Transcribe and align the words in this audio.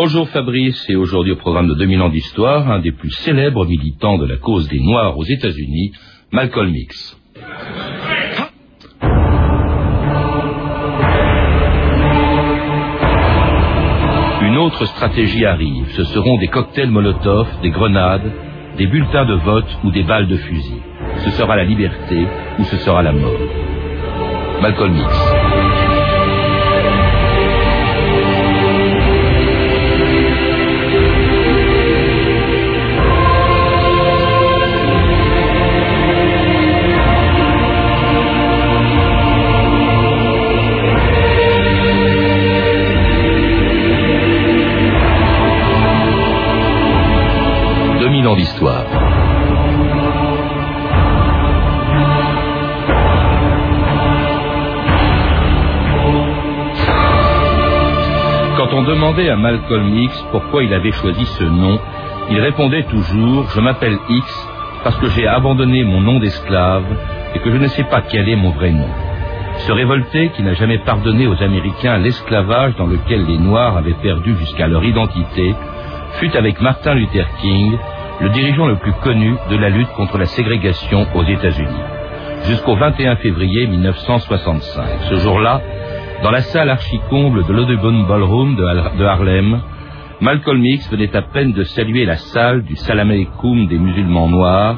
Bonjour 0.00 0.28
Fabrice, 0.28 0.88
et 0.88 0.94
aujourd'hui 0.94 1.32
au 1.32 1.36
programme 1.36 1.66
de 1.66 1.74
2000 1.74 2.02
ans 2.02 2.08
d'histoire, 2.08 2.70
un 2.70 2.78
des 2.78 2.92
plus 2.92 3.10
célèbres 3.10 3.66
militants 3.66 4.16
de 4.16 4.26
la 4.26 4.36
cause 4.36 4.68
des 4.68 4.78
Noirs 4.78 5.18
aux 5.18 5.24
États-Unis, 5.24 5.90
Malcolm 6.30 6.72
X. 6.72 7.20
Une 14.40 14.56
autre 14.58 14.84
stratégie 14.84 15.44
arrive, 15.44 15.90
ce 15.90 16.04
seront 16.04 16.38
des 16.38 16.46
cocktails 16.46 16.90
Molotov, 16.90 17.48
des 17.62 17.70
grenades, 17.70 18.30
des 18.76 18.86
bulletins 18.86 19.26
de 19.26 19.34
vote 19.34 19.78
ou 19.82 19.90
des 19.90 20.04
balles 20.04 20.28
de 20.28 20.36
fusil. 20.36 20.80
Ce 21.24 21.30
sera 21.30 21.56
la 21.56 21.64
liberté 21.64 22.24
ou 22.60 22.62
ce 22.62 22.76
sera 22.76 23.02
la 23.02 23.10
mort. 23.10 23.40
Malcolm 24.62 24.96
X. 24.96 25.77
Quand 58.56 58.74
on 58.74 58.82
demandait 58.82 59.30
à 59.30 59.36
Malcolm 59.36 59.96
X 59.96 60.24
pourquoi 60.32 60.64
il 60.64 60.74
avait 60.74 60.92
choisi 60.92 61.24
ce 61.24 61.44
nom, 61.44 61.78
il 62.30 62.40
répondait 62.40 62.82
toujours⁇ 62.84 63.44
Je 63.54 63.60
m'appelle 63.60 63.98
X 64.08 64.48
parce 64.84 64.96
que 64.98 65.08
j'ai 65.10 65.26
abandonné 65.26 65.84
mon 65.84 66.00
nom 66.00 66.18
d'esclave 66.18 66.84
et 67.34 67.38
que 67.38 67.50
je 67.50 67.56
ne 67.56 67.66
sais 67.68 67.84
pas 67.84 68.02
quel 68.02 68.28
est 68.28 68.36
mon 68.36 68.50
vrai 68.50 68.70
nom. 68.70 68.88
Ce 69.58 69.72
révolté 69.72 70.30
qui 70.30 70.42
n'a 70.42 70.54
jamais 70.54 70.78
pardonné 70.78 71.26
aux 71.26 71.42
Américains 71.42 71.98
l'esclavage 71.98 72.76
dans 72.76 72.86
lequel 72.86 73.26
les 73.26 73.38
Noirs 73.38 73.76
avaient 73.76 73.96
perdu 74.02 74.36
jusqu'à 74.36 74.66
leur 74.66 74.84
identité, 74.84 75.54
fut 76.20 76.36
avec 76.36 76.60
Martin 76.60 76.94
Luther 76.94 77.26
King 77.40 77.76
le 78.20 78.30
dirigeant 78.30 78.66
le 78.66 78.76
plus 78.76 78.92
connu 78.94 79.36
de 79.50 79.56
la 79.56 79.68
lutte 79.68 79.92
contre 79.92 80.18
la 80.18 80.26
ségrégation 80.26 81.06
aux 81.14 81.24
États-Unis, 81.24 81.82
jusqu'au 82.46 82.74
21 82.74 83.16
février 83.16 83.66
1965. 83.66 84.84
Ce 85.08 85.16
jour-là, 85.16 85.60
dans 86.22 86.30
la 86.32 86.40
salle 86.40 86.70
archicomble 86.70 87.46
de 87.46 87.52
l'Audubon 87.52 88.04
Ballroom 88.08 88.56
de 88.56 89.04
Harlem, 89.04 89.60
Malcolm 90.20 90.64
X 90.64 90.90
venait 90.90 91.14
à 91.14 91.22
peine 91.22 91.52
de 91.52 91.62
saluer 91.62 92.04
la 92.04 92.16
salle 92.16 92.64
du 92.64 92.74
Salam 92.74 93.10
des 93.10 93.78
musulmans 93.78 94.28
noirs 94.28 94.76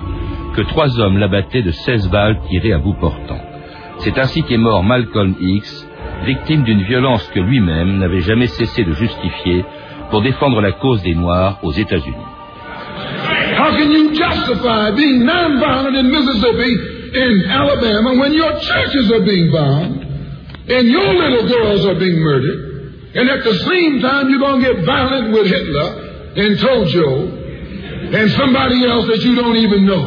que 0.55 0.61
trois 0.61 1.01
hommes 1.01 1.17
l'abattaient 1.17 1.63
de 1.63 1.71
16 1.71 2.11
balles 2.11 2.39
tirées 2.49 2.75
à 2.75 2.79
bout 2.79 2.93
portant. 2.93 3.41
C'est 3.99 4.19
ainsi 4.19 4.43
qu'est 4.43 4.59
mort 4.59 4.85
Malcolm 4.85 5.35
X, 5.41 5.89
victime 6.27 6.63
d'une 6.65 6.83
violence 6.83 7.27
que 7.29 7.41
lui-même 7.41 7.99
n'avait 7.99 8.21
jamais 8.21 8.49
cessé 8.49 8.85
de 8.85 8.93
justifier 8.93 9.65
pour 10.11 10.21
défendre 10.21 10.61
la 10.61 10.73
cause 10.73 11.03
des 11.03 11.15
Noirs 11.15 11.59
aux 11.63 11.73
États-Unis. 11.73 12.40
How 13.61 13.77
can 13.77 13.91
you 13.93 14.17
justify 14.17 14.97
being 14.97 15.21
nonviolent 15.21 15.93
in 16.01 16.11
Mississippi, 16.11 16.73
in 17.13 17.45
Alabama, 17.45 18.17
when 18.19 18.33
your 18.33 18.59
churches 18.59 19.13
are 19.13 19.21
being 19.21 19.53
bombed 19.53 20.01
and 20.71 20.89
your 20.89 21.13
little 21.13 21.47
girls 21.47 21.85
are 21.85 21.99
being 21.99 22.21
murdered, 22.21 23.13
and 23.15 23.29
at 23.29 23.45
the 23.45 23.55
same 23.69 24.01
time 24.01 24.31
you're 24.31 24.39
going 24.39 24.63
to 24.63 24.73
get 24.73 24.85
violent 24.87 25.35
with 25.35 25.47
Hitler 25.47 26.33
and 26.41 26.57
Tojo 26.57 27.40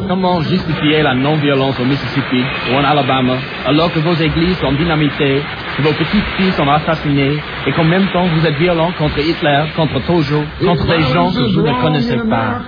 Comment 0.08 0.40
justifier 0.42 1.02
la 1.02 1.14
non-violence 1.14 1.78
au 1.80 1.84
Mississippi 1.84 2.42
ou 2.70 2.76
en 2.76 2.84
Alabama 2.84 3.36
alors 3.66 3.90
que 3.92 3.98
vos 4.00 4.14
églises 4.14 4.58
sont 4.58 4.72
dynamitées, 4.72 5.40
que 5.76 5.82
vos 5.82 5.92
petites 5.92 6.24
filles 6.36 6.52
sont 6.52 6.68
assassinées 6.68 7.36
et 7.66 7.72
qu'en 7.72 7.84
même 7.84 8.06
temps 8.12 8.26
vous 8.26 8.46
êtes 8.46 8.56
violent 8.56 8.92
contre 8.98 9.18
Hitler, 9.20 9.64
contre 9.74 10.00
Tojo, 10.06 10.42
contre 10.66 10.86
des 10.86 11.00
gens 11.14 11.30
que 11.30 11.54
vous 11.54 11.62
ne 11.62 11.80
connaissez 11.80 12.16
pas. 12.28 12.60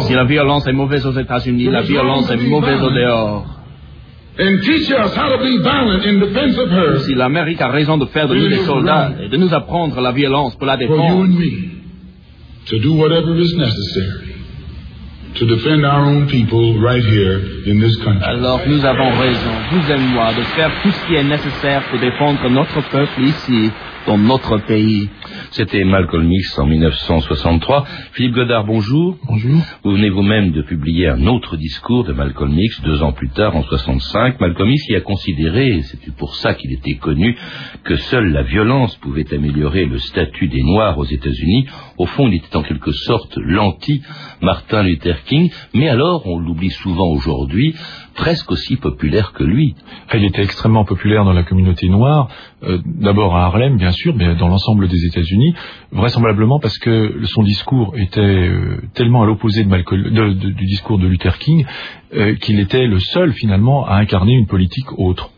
Si 0.00 0.14
la 0.14 0.24
violence 0.24 0.66
est 0.66 0.72
mauvaise 0.72 1.06
aux 1.06 1.12
États-Unis, 1.12 1.66
la 1.70 1.82
violence 1.82 2.28
est 2.30 2.36
mauvaise 2.48 2.82
au 2.82 2.90
dehors. 2.90 3.46
Si 6.98 7.14
l'Amérique 7.14 7.60
a 7.62 7.68
raison 7.68 7.96
de 7.98 8.06
faire 8.06 8.28
de 8.28 8.34
nous 8.34 8.48
des 8.48 8.56
soldats 8.58 9.12
et 9.22 9.28
de 9.28 9.36
nous 9.36 9.54
apprendre 9.54 10.00
la 10.00 10.10
violence 10.12 10.56
pour 10.56 10.66
la 10.66 10.76
défendre, 10.76 11.26
to 12.66 12.78
do 12.80 12.94
whatever 12.94 13.34
is 13.36 13.54
necessary 13.56 14.36
to 15.36 15.46
defend 15.46 15.84
our 15.84 16.06
own 16.06 16.26
people 16.28 16.78
right 16.80 17.04
here 17.04 17.38
in 17.66 17.78
this 17.78 17.94
country. 18.02 18.24
Alors 18.24 18.60
nous 18.66 18.84
avons 18.84 19.10
raison, 19.18 19.52
vous 19.70 19.92
et 19.92 19.98
moi, 19.98 20.32
de 20.32 20.42
faire 20.56 20.72
tout 20.82 20.90
ce 20.90 21.06
qui 21.06 21.14
est 21.14 21.24
nécessaire 21.24 21.82
pour 21.90 21.98
défendre 21.98 22.48
notre 22.48 22.80
peuple 22.90 23.22
ici, 23.22 23.70
dans 24.06 24.18
notre 24.18 24.58
pays. 24.58 25.08
C'était 25.50 25.84
Malcolm 25.84 26.30
X 26.30 26.58
en 26.58 26.66
1963. 26.66 27.84
Philippe 28.12 28.34
Godard, 28.34 28.64
bonjour. 28.64 29.16
Bonjour. 29.26 29.60
Vous 29.82 29.92
venez 29.92 30.10
vous-même 30.10 30.52
de 30.52 30.62
publier 30.62 31.08
un 31.08 31.26
autre 31.26 31.56
discours 31.56 32.04
de 32.04 32.12
Malcolm 32.12 32.56
X 32.56 32.82
deux 32.82 33.02
ans 33.02 33.12
plus 33.12 33.28
tard, 33.30 33.56
en 33.56 33.62
65. 33.62 34.40
Malcolm 34.40 34.70
X 34.70 34.88
y 34.88 34.96
a 34.96 35.00
considéré, 35.00 35.68
et 35.68 35.82
c'est 35.82 36.14
pour 36.16 36.34
ça 36.36 36.54
qu'il 36.54 36.72
était 36.72 36.94
connu, 36.94 37.36
que 37.84 37.96
seule 37.96 38.32
la 38.32 38.42
violence 38.42 38.96
pouvait 38.96 39.26
améliorer 39.32 39.86
le 39.86 39.98
statut 39.98 40.48
des 40.48 40.62
Noirs 40.62 40.98
aux 40.98 41.04
États-Unis. 41.04 41.66
Au 41.98 42.06
fond, 42.06 42.28
il 42.28 42.34
était 42.34 42.56
en 42.56 42.62
quelque 42.62 42.92
sorte 42.92 43.36
l'anti-Martin 43.36 44.82
Luther 44.84 45.24
King, 45.24 45.50
mais 45.74 45.88
alors, 45.88 46.26
on 46.26 46.38
l'oublie 46.38 46.70
souvent 46.70 47.08
aujourd'hui, 47.08 47.74
presque 48.14 48.50
aussi 48.50 48.76
populaire 48.76 49.32
que 49.32 49.44
lui. 49.44 49.74
Il 50.14 50.24
était 50.24 50.42
extrêmement 50.42 50.84
populaire 50.84 51.24
dans 51.24 51.32
la 51.32 51.42
communauté 51.42 51.88
noire, 51.88 52.28
euh, 52.62 52.78
d'abord 52.84 53.36
à 53.36 53.44
Harlem, 53.44 53.76
bien 53.76 53.92
sûr, 53.92 54.14
mais 54.16 54.34
dans 54.34 54.48
l'ensemble 54.48 54.88
des 54.88 55.04
États-Unis, 55.04 55.54
vraisemblablement 55.92 56.58
parce 56.58 56.78
que 56.78 57.20
son 57.24 57.42
discours 57.42 57.94
était 57.98 58.20
euh, 58.20 58.80
tellement 58.94 59.22
à 59.22 59.26
l'opposé 59.26 59.62
du 59.64 60.66
discours 60.66 60.98
de 60.98 61.06
Luther 61.06 61.36
King 61.38 61.66
euh, 62.14 62.34
qu'il 62.36 62.60
était 62.60 62.86
le 62.86 62.98
seul 62.98 63.32
finalement 63.32 63.84
à 63.84 63.96
incarner 63.96 64.32
une 64.32 64.46
politique 64.46 64.90
autre. 64.96 65.30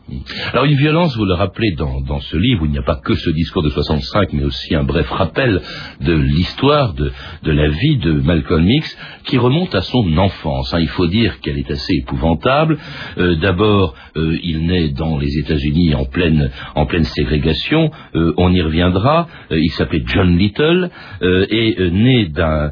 Alors 0.52 0.64
une 0.64 0.76
violence, 0.76 1.16
vous 1.16 1.24
le 1.24 1.34
rappelez 1.34 1.72
dans, 1.72 2.20
ce 2.20 2.36
livre, 2.36 2.62
où 2.62 2.66
il 2.66 2.70
n'y 2.70 2.78
a 2.78 2.82
pas 2.82 2.96
que 2.96 3.14
ce 3.14 3.30
discours 3.30 3.62
de 3.62 3.68
65, 3.68 4.32
mais 4.32 4.44
aussi 4.44 4.74
un 4.74 4.84
bref 4.84 5.10
rappel 5.10 5.60
de 6.00 6.14
l'histoire, 6.14 6.94
de, 6.94 7.12
de, 7.42 7.52
la 7.52 7.68
vie 7.68 7.98
de 7.98 8.12
Malcolm 8.12 8.66
X, 8.70 8.96
qui 9.24 9.36
remonte 9.36 9.74
à 9.74 9.82
son 9.82 10.16
enfance. 10.16 10.72
Hein. 10.72 10.78
Il 10.80 10.88
faut 10.88 11.06
dire 11.06 11.40
qu'elle 11.40 11.58
est 11.58 11.70
assez 11.70 11.94
épouvantable. 11.94 12.78
D'abord, 13.16 13.94
euh, 14.16 14.38
il 14.42 14.66
naît 14.66 14.88
dans 14.88 15.18
les 15.18 15.38
États-Unis 15.38 15.94
en 15.94 16.04
pleine, 16.04 16.50
en 16.74 16.86
pleine 16.86 17.04
ségrégation. 17.08 17.91
Euh, 18.14 18.32
on 18.36 18.52
y 18.52 18.62
reviendra. 18.62 19.28
Euh, 19.50 19.58
il 19.58 19.70
s'appelait 19.70 20.02
John 20.06 20.36
Little 20.36 20.91
et 21.20 21.91
né 21.91 22.26
d'un 22.26 22.70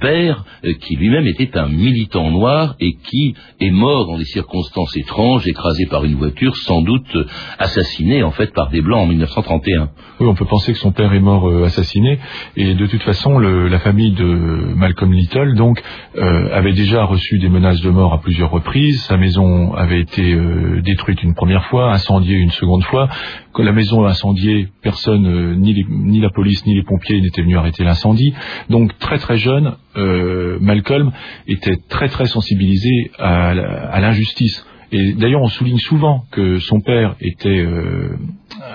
père 0.00 0.44
qui 0.80 0.96
lui-même 0.96 1.26
était 1.26 1.56
un 1.58 1.68
militant 1.68 2.30
noir 2.30 2.76
et 2.80 2.94
qui 2.94 3.34
est 3.60 3.70
mort 3.70 4.06
dans 4.06 4.18
des 4.18 4.24
circonstances 4.24 4.96
étranges, 4.96 5.46
écrasé 5.46 5.86
par 5.86 6.04
une 6.04 6.14
voiture, 6.14 6.56
sans 6.56 6.82
doute 6.82 7.16
assassiné 7.58 8.22
en 8.22 8.30
fait 8.30 8.52
par 8.52 8.70
des 8.70 8.82
blancs 8.82 9.02
en 9.02 9.06
1931. 9.06 9.90
Oui, 10.20 10.26
on 10.26 10.34
peut 10.34 10.44
penser 10.44 10.72
que 10.72 10.78
son 10.78 10.92
père 10.92 11.12
est 11.12 11.20
mort 11.20 11.48
assassiné 11.64 12.18
et 12.56 12.74
de 12.74 12.86
toute 12.86 13.02
façon, 13.02 13.38
la 13.38 13.78
famille 13.78 14.12
de 14.12 14.24
Malcolm 14.24 15.12
Little 15.12 15.54
donc 15.54 15.82
avait 16.16 16.72
déjà 16.72 17.04
reçu 17.04 17.38
des 17.38 17.48
menaces 17.48 17.80
de 17.80 17.90
mort 17.90 18.12
à 18.12 18.20
plusieurs 18.20 18.50
reprises. 18.50 19.02
Sa 19.04 19.16
maison 19.16 19.74
avait 19.74 20.00
été 20.00 20.32
euh, 20.32 20.80
détruite 20.82 21.22
une 21.22 21.34
première 21.34 21.64
fois, 21.66 21.92
incendiée 21.92 22.36
une 22.36 22.50
seconde 22.50 22.84
fois. 22.84 23.08
Quand 23.52 23.62
la 23.62 23.72
maison 23.72 24.04
incendiée, 24.06 24.68
personne, 24.82 25.26
euh, 25.26 25.54
ni, 25.54 25.84
ni, 25.88 26.20
la 26.20 26.30
police 26.30 26.64
ni 26.66 26.74
les 26.74 26.82
pompiers 26.82 27.20
n'étaient 27.20 27.42
venus 27.42 27.56
arrêter 27.56 27.84
l'incendie. 27.84 28.32
Donc 28.70 28.96
très 28.98 29.11
très 29.18 29.36
jeune, 29.36 29.76
euh, 29.96 30.58
Malcolm 30.60 31.12
était 31.46 31.76
très 31.88 32.08
très 32.08 32.26
sensibilisé 32.26 33.10
à, 33.18 34.00
l'injustice. 34.00 34.66
Et 34.90 35.14
d'ailleurs, 35.14 35.42
on 35.42 35.48
souligne 35.48 35.78
souvent 35.78 36.24
que 36.30 36.58
son 36.58 36.80
père 36.80 37.16
était 37.20 37.64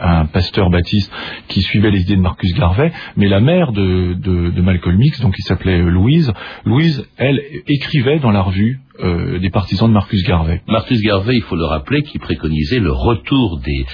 un 0.01 0.25
pasteur 0.25 0.69
baptiste 0.69 1.11
qui 1.47 1.61
suivait 1.61 1.91
les 1.91 2.01
idées 2.01 2.15
de 2.15 2.21
Marcus 2.21 2.53
Garvey, 2.53 2.91
mais 3.15 3.27
la 3.27 3.39
mère 3.39 3.71
de, 3.71 4.61
Malcolm 4.61 5.01
X, 5.01 5.21
donc 5.21 5.35
qui 5.35 5.41
s'appelait 5.43 5.81
Louise, 5.81 6.31
Louise, 6.65 7.07
elle 7.17 7.41
écrivait 7.67 8.19
dans 8.19 8.31
la 8.31 8.41
revue 8.41 8.81
euh, 8.99 9.37
des 9.37 9.51
partisans 9.51 9.87
de 9.87 9.93
Marcus 9.93 10.23
Garvey. 10.23 10.61
Marcus 10.67 10.99
Garvey, 11.01 11.35
il 11.35 11.43
faut 11.43 11.55
le 11.55 11.65
rappeler, 11.65 12.01
qui 12.01 12.17
préconisait 12.17 12.79
le 12.79 12.91
retour 12.91 13.59
des, 13.59 13.85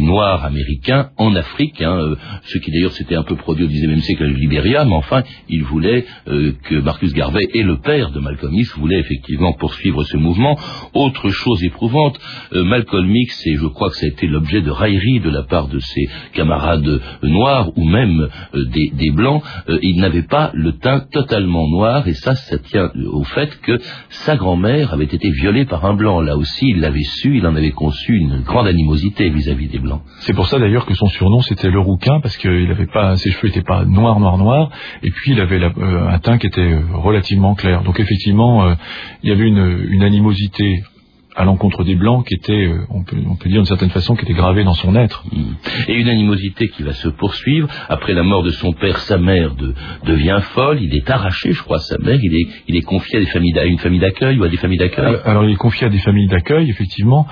Noirs 0.00 0.44
américains 0.44 1.10
en 1.16 1.34
Afrique, 1.34 1.82
hein, 1.82 1.98
euh, 1.98 2.16
ce 2.44 2.58
qui 2.58 2.70
d'ailleurs 2.70 2.92
s'était 2.92 3.16
un 3.16 3.24
peu 3.24 3.34
produit 3.34 3.64
au 3.64 3.68
XIXe 3.68 4.02
siècle 4.02 4.22
avec 4.22 4.36
Libéria, 4.36 4.84
mais 4.84 4.94
enfin, 4.94 5.24
il 5.48 5.64
voulait 5.64 6.04
euh, 6.28 6.52
que 6.64 6.76
Marcus 6.76 7.12
Garvey 7.14 7.48
et 7.52 7.62
le 7.62 7.78
père 7.78 8.12
de 8.12 8.20
Malcolm 8.20 8.54
X 8.54 8.76
voulaient 8.78 9.00
effectivement 9.00 9.54
poursuivre 9.54 10.04
ce 10.04 10.16
mouvement. 10.16 10.56
Autre 10.92 11.30
chose 11.30 11.64
éprouvante, 11.64 12.20
Malcolm 12.52 13.14
X, 13.14 13.46
et 13.46 13.56
je 13.56 13.66
crois 13.66 13.90
que 13.90 13.96
ça 13.96 14.06
a 14.06 14.08
été 14.08 14.26
l'objet 14.26 14.60
de 14.60 14.70
raillerie 14.70 15.20
de 15.20 15.30
la 15.34 15.42
part 15.42 15.68
de 15.68 15.78
ses 15.78 16.08
camarades 16.32 17.00
noirs 17.22 17.70
ou 17.76 17.84
même 17.84 18.28
des, 18.54 18.90
des, 18.92 19.10
blancs, 19.10 19.42
il 19.82 20.00
n'avait 20.00 20.22
pas 20.22 20.50
le 20.54 20.72
teint 20.72 21.00
totalement 21.12 21.68
noir 21.68 22.06
et 22.08 22.14
ça, 22.14 22.34
ça 22.34 22.58
tient 22.58 22.90
au 23.12 23.24
fait 23.24 23.60
que 23.60 23.78
sa 24.08 24.36
grand-mère 24.36 24.92
avait 24.92 25.04
été 25.04 25.30
violée 25.30 25.64
par 25.66 25.84
un 25.84 25.94
blanc. 25.94 26.20
Là 26.20 26.36
aussi, 26.36 26.70
il 26.70 26.80
l'avait 26.80 27.02
su, 27.02 27.36
il 27.36 27.46
en 27.46 27.54
avait 27.54 27.72
conçu 27.72 28.16
une 28.16 28.40
grande 28.42 28.66
animosité 28.66 29.28
vis-à-vis 29.30 29.68
des 29.68 29.78
blancs. 29.78 30.02
C'est 30.20 30.34
pour 30.34 30.46
ça 30.46 30.58
d'ailleurs 30.58 30.86
que 30.86 30.94
son 30.94 31.06
surnom 31.06 31.40
c'était 31.40 31.70
le 31.70 31.80
rouquin 31.80 32.20
parce 32.20 32.36
qu'il 32.36 32.70
avait 32.70 32.86
pas, 32.86 33.16
ses 33.16 33.30
cheveux 33.30 33.48
n'étaient 33.48 33.62
pas 33.62 33.84
noirs, 33.84 34.20
noirs, 34.20 34.38
noirs, 34.38 34.70
et 35.02 35.10
puis 35.10 35.32
il 35.32 35.40
avait 35.40 35.60
un 35.64 36.18
teint 36.18 36.38
qui 36.38 36.46
était 36.46 36.78
relativement 36.92 37.54
clair. 37.54 37.82
Donc 37.82 38.00
effectivement, 38.00 38.74
il 39.22 39.28
y 39.28 39.32
avait 39.32 39.48
une 39.48 40.02
animosité 40.02 40.82
à 41.34 41.44
l'encontre 41.44 41.84
des 41.84 41.94
Blancs 41.94 42.26
qui 42.26 42.34
était, 42.34 42.66
euh, 42.66 42.86
on 42.90 43.02
peut, 43.02 43.16
on 43.28 43.36
peut 43.36 43.48
dire 43.48 43.58
d'une 43.58 43.66
certaine 43.66 43.90
façon, 43.90 44.14
qui 44.14 44.24
était 44.24 44.34
gravée 44.34 44.64
dans 44.64 44.74
son 44.74 44.94
être. 44.94 45.24
Mm. 45.32 45.54
Et 45.88 45.94
une 45.94 46.08
animosité 46.08 46.68
qui 46.68 46.82
va 46.82 46.92
se 46.92 47.08
poursuivre. 47.08 47.68
Après 47.88 48.12
la 48.12 48.22
mort 48.22 48.42
de 48.42 48.50
son 48.50 48.72
père, 48.72 48.98
sa 48.98 49.18
mère 49.18 49.54
de, 49.54 49.74
devient 50.04 50.40
folle. 50.42 50.80
Il 50.80 50.94
est 50.94 51.08
arraché, 51.10 51.52
je 51.52 51.62
crois, 51.62 51.78
à 51.78 51.80
sa 51.80 51.98
mère. 51.98 52.18
Il 52.22 52.34
est, 52.34 52.46
il 52.68 52.76
est 52.76 52.82
confié 52.82 53.18
à, 53.18 53.20
des 53.20 53.26
familles, 53.26 53.58
à 53.58 53.64
une 53.64 53.78
famille 53.78 54.00
d'accueil 54.00 54.38
ou 54.38 54.44
à 54.44 54.48
des 54.48 54.56
familles 54.56 54.78
d'accueil. 54.78 55.16
Alors, 55.24 55.44
il 55.44 55.52
est 55.52 55.56
confié 55.56 55.86
à 55.86 55.90
des 55.90 55.98
familles 55.98 56.28
d'accueil, 56.28 56.70
effectivement. 56.70 57.26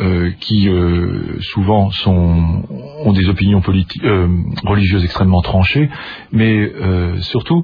Euh, 0.00 0.30
qui 0.40 0.68
euh, 0.68 1.40
souvent 1.40 1.90
sont, 1.90 2.62
ont 3.04 3.12
des 3.12 3.28
opinions 3.28 3.60
politiques, 3.60 4.02
euh, 4.04 4.28
religieuses 4.64 5.04
extrêmement 5.04 5.42
tranchées, 5.42 5.90
mais 6.32 6.56
euh, 6.56 7.18
surtout 7.18 7.62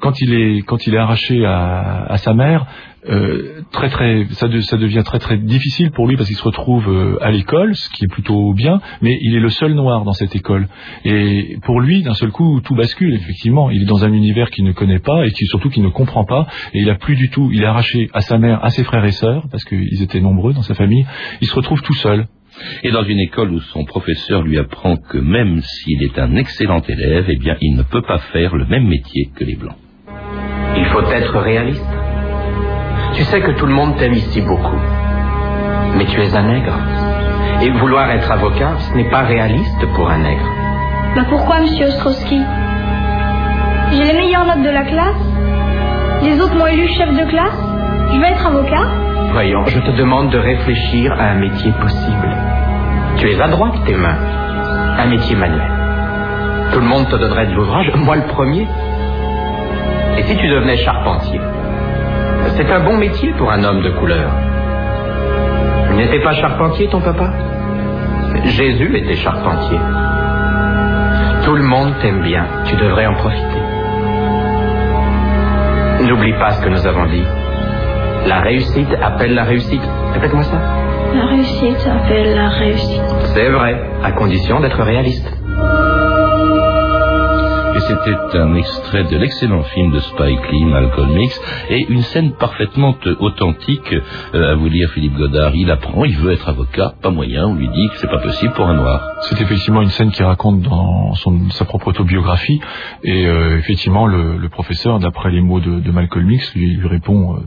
quand 0.00 0.20
il 0.20 0.34
est 0.34 0.62
quand 0.62 0.86
il 0.86 0.94
est 0.94 0.98
arraché 0.98 1.44
à, 1.44 2.04
à 2.08 2.16
sa 2.18 2.34
mère, 2.34 2.66
euh, 3.08 3.62
très 3.70 3.88
très 3.88 4.26
ça, 4.30 4.48
ça, 4.62 4.76
devient 4.76 5.02
très 5.04 5.18
très 5.18 5.38
difficile 5.38 5.92
pour 5.92 6.08
lui 6.08 6.16
parce 6.16 6.28
qu'il 6.28 6.36
se 6.36 6.42
retrouve 6.42 6.88
euh, 6.88 7.18
à 7.20 7.30
l'école, 7.30 7.74
ce 7.76 7.88
qui 7.90 8.04
est 8.04 8.08
plutôt 8.08 8.52
bien, 8.52 8.80
mais 9.00 9.16
il 9.20 9.36
est 9.36 9.40
le 9.40 9.48
seul 9.48 9.74
noir 9.74 10.04
dans 10.04 10.12
cette 10.12 10.34
école. 10.34 10.68
Et 11.04 11.56
pour 11.62 11.80
lui, 11.80 12.02
d'un 12.02 12.14
seul 12.14 12.30
coup, 12.30 12.60
tout 12.64 12.74
bascule. 12.74 13.14
Effectivement, 13.14 13.70
il 13.70 13.82
est 13.82 13.86
dans 13.86 14.04
un 14.04 14.12
univers 14.12 14.50
qu'il 14.50 14.64
ne 14.64 14.72
connaît 14.72 14.98
pas 14.98 15.24
et 15.24 15.30
qui 15.30 15.46
surtout 15.46 15.70
qu'il 15.70 15.84
ne 15.84 15.88
comprend 15.88 16.24
pas. 16.24 16.48
Et 16.74 16.80
il 16.80 16.90
a 16.90 16.96
plus 16.96 17.14
du 17.14 17.30
tout. 17.30 17.50
Il 17.52 17.62
est 17.62 17.66
arraché 17.66 18.10
à 18.12 18.20
sa 18.22 18.38
mère, 18.38 18.64
à 18.64 18.70
ses 18.70 18.82
frères 18.82 19.04
et 19.04 19.12
sœurs 19.12 19.46
parce 19.50 19.64
qu'ils 19.64 20.02
étaient 20.02 20.20
nombreux 20.20 20.52
dans 20.52 20.62
sa 20.62 20.74
famille. 20.74 21.06
Il 21.40 21.46
se 21.46 21.54
retrouve 21.54 21.82
tout 21.82 21.94
seul. 21.94 22.26
Et 22.82 22.90
dans 22.90 23.04
une 23.04 23.20
école 23.20 23.52
où 23.52 23.60
son 23.60 23.84
professeur 23.84 24.42
lui 24.42 24.58
apprend 24.58 24.96
que 24.96 25.18
même 25.18 25.60
s'il 25.60 26.02
est 26.02 26.18
un 26.18 26.34
excellent 26.36 26.80
élève, 26.80 27.26
eh 27.28 27.36
bien, 27.36 27.56
il 27.60 27.76
ne 27.76 27.82
peut 27.82 28.02
pas 28.02 28.18
faire 28.18 28.56
le 28.56 28.64
même 28.64 28.88
métier 28.88 29.30
que 29.34 29.44
les 29.44 29.56
blancs. 29.56 29.76
Il 30.76 30.84
faut 30.86 31.02
être 31.10 31.38
réaliste. 31.38 31.84
Tu 33.14 33.24
sais 33.24 33.40
que 33.40 33.52
tout 33.52 33.66
le 33.66 33.72
monde 33.72 33.96
t'aime 33.96 34.12
ici 34.14 34.40
beaucoup. 34.42 34.76
Mais 35.96 36.04
tu 36.04 36.20
es 36.20 36.36
un 36.36 36.42
nègre. 36.42 36.74
Et 37.62 37.70
vouloir 37.70 38.10
être 38.10 38.30
avocat, 38.30 38.72
ce 38.78 38.94
n'est 38.94 39.08
pas 39.08 39.22
réaliste 39.22 39.86
pour 39.94 40.10
un 40.10 40.18
nègre. 40.18 40.46
Bah 41.14 41.22
pourquoi, 41.28 41.60
monsieur 41.60 41.86
Ostrowski? 41.86 42.42
J'ai 43.92 44.04
les 44.04 44.12
meilleures 44.12 44.44
notes 44.44 44.62
de 44.62 44.70
la 44.70 44.82
classe. 44.82 45.22
Les 46.22 46.40
autres 46.40 46.54
m'ont 46.56 46.66
élu 46.66 46.88
chef 46.88 47.08
de 47.10 47.24
classe. 47.24 47.62
Je 48.12 48.20
vais 48.20 48.28
être 48.28 48.46
avocat. 48.46 48.86
Voyons, 49.32 49.64
je 49.66 49.78
te 49.78 49.90
demande 49.96 50.30
de 50.30 50.38
réfléchir 50.38 51.12
à 51.12 51.30
un 51.30 51.34
métier 51.34 51.72
possible. 51.80 52.36
Tu 53.18 53.30
es 53.30 53.40
adroit 53.40 53.70
de 53.70 53.78
tes 53.86 53.94
mains. 53.94 54.18
Un 54.98 55.06
métier 55.06 55.36
manuel. 55.36 55.70
Tout 56.72 56.80
le 56.80 56.86
monde 56.86 57.08
te 57.08 57.16
donnerait 57.16 57.46
de 57.46 57.54
l'ouvrage, 57.54 57.90
moi 57.96 58.16
le 58.16 58.26
premier. 58.26 58.66
Si 60.26 60.36
tu 60.36 60.48
devenais 60.48 60.76
charpentier 60.78 61.40
C'est 62.56 62.70
un 62.70 62.80
bon 62.80 62.96
métier 62.96 63.32
pour 63.38 63.50
un 63.50 63.62
homme 63.64 63.82
de 63.82 63.90
couleur. 63.90 64.30
Il 65.90 65.96
n'était 65.96 66.20
pas 66.20 66.32
charpentier, 66.34 66.88
ton 66.88 67.00
papa? 67.00 67.30
Jésus 68.44 68.96
était 68.96 69.14
charpentier. 69.14 69.78
Tout 71.44 71.54
le 71.54 71.62
monde 71.62 71.94
t'aime 72.02 72.22
bien, 72.22 72.44
tu 72.64 72.76
devrais 72.76 73.06
en 73.06 73.14
profiter. 73.14 73.62
N'oublie 76.06 76.34
pas 76.34 76.50
ce 76.50 76.62
que 76.62 76.68
nous 76.68 76.86
avons 76.86 77.06
dit. 77.06 77.24
La 78.26 78.40
réussite 78.40 78.92
appelle 79.00 79.34
la 79.34 79.44
réussite. 79.44 79.88
Répète-moi 80.14 80.42
ça. 80.42 80.58
La 81.14 81.26
réussite 81.26 81.86
appelle 81.86 82.34
la 82.34 82.48
réussite. 82.48 83.16
C'est 83.34 83.48
vrai, 83.48 83.80
à 84.02 84.12
condition 84.12 84.60
d'être 84.60 84.82
réaliste. 84.82 85.35
C'était 87.86 88.38
un 88.38 88.56
extrait 88.56 89.04
de 89.04 89.16
l'excellent 89.16 89.62
film 89.62 89.92
de 89.92 90.00
Spike 90.00 90.50
Lee, 90.50 90.64
Malcolm 90.64 91.16
X, 91.18 91.40
et 91.70 91.86
une 91.88 92.02
scène 92.02 92.32
parfaitement 92.32 92.96
authentique. 93.20 93.94
Euh, 94.34 94.52
à 94.52 94.54
vous 94.56 94.68
lire, 94.68 94.90
Philippe 94.90 95.14
Godard, 95.14 95.54
il 95.54 95.70
apprend, 95.70 96.04
il 96.04 96.16
veut 96.18 96.32
être 96.32 96.48
avocat, 96.48 96.94
pas 97.00 97.10
moyen, 97.10 97.46
on 97.46 97.54
lui 97.54 97.68
dit 97.68 97.88
que 97.88 97.96
c'est 97.98 98.10
pas 98.10 98.18
possible 98.18 98.52
pour 98.54 98.66
un 98.66 98.74
noir. 98.74 99.08
C'est 99.28 99.40
effectivement 99.40 99.82
une 99.82 99.90
scène 99.90 100.10
qui 100.10 100.24
raconte 100.24 100.62
dans 100.62 101.14
son, 101.14 101.48
sa 101.50 101.64
propre 101.64 101.88
autobiographie, 101.88 102.60
et 103.04 103.26
euh, 103.28 103.58
effectivement 103.58 104.08
le, 104.08 104.48
professeur, 104.48 104.98
d'après 104.98 105.30
les 105.30 105.40
mots 105.40 105.60
de, 105.60 105.90
Malcolm 105.92 106.28
X, 106.28 106.56
lui, 106.56 106.74
lui 106.74 106.88
répond 106.88 107.36
euh, 107.36 107.38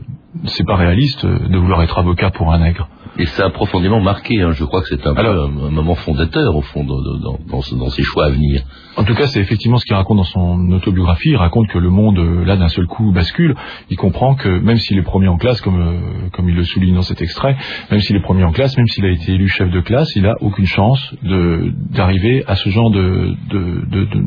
c'est 0.46 0.64
pas 0.64 0.76
réaliste 0.76 1.26
de 1.26 1.58
vouloir 1.58 1.82
être 1.82 1.98
avocat 1.98 2.30
pour 2.30 2.50
un 2.52 2.60
nègre. 2.60 2.88
Et 3.18 3.26
ça 3.26 3.46
a 3.46 3.50
profondément 3.50 4.00
marqué, 4.00 4.40
hein. 4.40 4.52
je 4.52 4.64
crois 4.64 4.80
que 4.82 4.88
c'est 4.88 5.06
un, 5.06 5.14
un, 5.16 5.48
moment 5.48 5.94
fondateur 5.94 6.54
au 6.56 6.62
fond 6.62 6.84
dans, 6.84 7.00
dans, 7.00 7.38
dans, 7.46 7.76
dans, 7.76 7.90
ses 7.90 8.02
choix 8.02 8.26
à 8.26 8.30
venir. 8.30 8.62
En 8.96 9.04
tout 9.04 9.14
cas, 9.14 9.26
c'est 9.26 9.40
effectivement 9.40 9.76
ce 9.78 9.84
qu'il 9.84 9.94
raconte 9.94 10.18
dans 10.18 10.24
son 10.24 10.70
autobiographie. 10.72 11.30
Il 11.30 11.36
raconte 11.36 11.68
que 11.68 11.78
le 11.78 11.90
monde, 11.90 12.18
euh, 12.18 12.44
là, 12.44 12.56
d'un 12.56 12.68
seul 12.68 12.86
coup, 12.86 13.12
bascule. 13.12 13.54
Il 13.88 13.96
comprend 13.96 14.34
que 14.34 14.48
même 14.48 14.78
s'il 14.78 14.98
est 14.98 15.02
premier 15.02 15.28
en 15.28 15.38
classe, 15.38 15.60
comme, 15.60 15.80
euh, 15.80 16.28
comme 16.32 16.48
il 16.48 16.54
le 16.54 16.64
souligne 16.64 16.94
dans 16.94 17.02
cet 17.02 17.20
extrait, 17.22 17.56
même 17.90 18.00
s'il 18.00 18.16
est 18.16 18.22
premier 18.22 18.44
en 18.44 18.52
classe, 18.52 18.76
même 18.76 18.86
s'il 18.86 19.04
a 19.04 19.10
été 19.10 19.32
élu 19.32 19.48
chef 19.48 19.70
de 19.70 19.80
classe, 19.80 20.14
il 20.16 20.26
a 20.26 20.36
aucune 20.40 20.66
chance 20.66 21.14
d'arriver 21.22 22.44
à 22.46 22.56
ce 22.56 22.68
genre 22.68 22.90
de, 22.90 23.34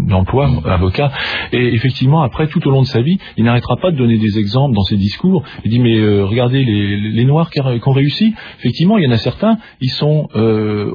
d'emploi, 0.08 0.50
de, 0.50 0.70
avocat. 0.70 1.12
Et 1.52 1.74
effectivement, 1.74 2.22
après, 2.22 2.48
tout 2.48 2.66
au 2.68 2.72
long 2.72 2.82
de 2.82 2.88
sa 2.88 3.02
vie, 3.02 3.18
il 3.38 3.44
n'arrêtera 3.44 3.76
pas 3.82 3.92
de 3.92 3.98
donner 3.98 4.18
des 4.18 4.40
exemples 4.40 4.76
dans 4.76 4.84
ses 4.84 4.98
discours. 4.98 5.44
Il 5.66 5.72
dit, 5.72 5.80
mais 5.80 5.98
euh, 5.98 6.26
regardez 6.26 6.64
les, 6.64 6.98
les 6.98 7.26
Noirs 7.26 7.50
qui, 7.50 7.60
qui 7.60 7.90
ont 7.90 7.94
réussi. 7.94 8.34
Effectivement, 8.60 8.73
il 8.80 9.04
y 9.04 9.08
en 9.08 9.12
a 9.12 9.18
certains, 9.18 9.58
ils 9.82 9.90
sont 9.90 10.28
euh, 10.36 10.92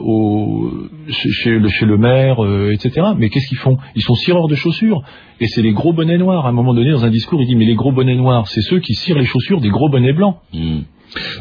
chez, 1.09 1.59
le, 1.59 1.97
maire, 1.97 2.45
euh, 2.45 2.73
etc. 2.73 3.09
Mais 3.17 3.29
qu'est-ce 3.29 3.49
qu'ils 3.49 3.59
font? 3.59 3.79
Ils 3.95 4.03
sont 4.03 4.15
cireurs 4.15 4.49
de 4.49 4.55
chaussures. 4.55 5.03
Et 5.41 5.47
c'est 5.47 5.63
les 5.63 5.73
gros 5.73 5.93
bonnets 5.93 6.19
noirs. 6.19 6.47
À 6.47 6.51
un 6.51 6.53
moment 6.53 6.75
donné, 6.75 6.91
dans 6.91 7.05
un 7.05 7.11
discours, 7.11 7.41
il 7.43 7.47
dit, 7.47 7.57
mais 7.57 7.67
les 7.67 7.75
gros 7.75 7.93
bonnets 7.93 8.17
noirs, 8.17 8.49
c'est 8.49 8.63
ceux 8.63 8.81
qui 8.81 8.95
cirent 8.95 9.19
les 9.19 9.25
chaussures 9.25 9.61
des 9.61 9.71
gros 9.71 9.89
bonnets 9.89 10.13
blancs. 10.13 10.37
Hmm. 10.53 10.81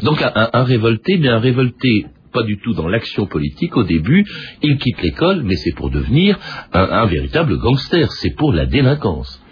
Donc 0.02 0.22
un, 0.22 0.64
révolté, 0.64 1.18
mais 1.18 1.28
un 1.28 1.40
révolté 1.40 2.06
pas 2.32 2.42
du 2.42 2.58
tout 2.58 2.74
dans 2.74 2.88
l'action 2.88 3.26
politique 3.26 3.76
au 3.76 3.84
début, 3.84 4.24
il 4.62 4.76
quitte 4.76 5.02
l'école, 5.02 5.42
mais 5.44 5.56
c'est 5.56 5.74
pour 5.74 5.90
devenir 5.90 6.38
un 6.72 7.06
véritable 7.06 7.58
gangster, 7.58 8.12
c'est 8.12 8.34
pour 8.34 8.52
la 8.52 8.66
délinquance 8.66 9.42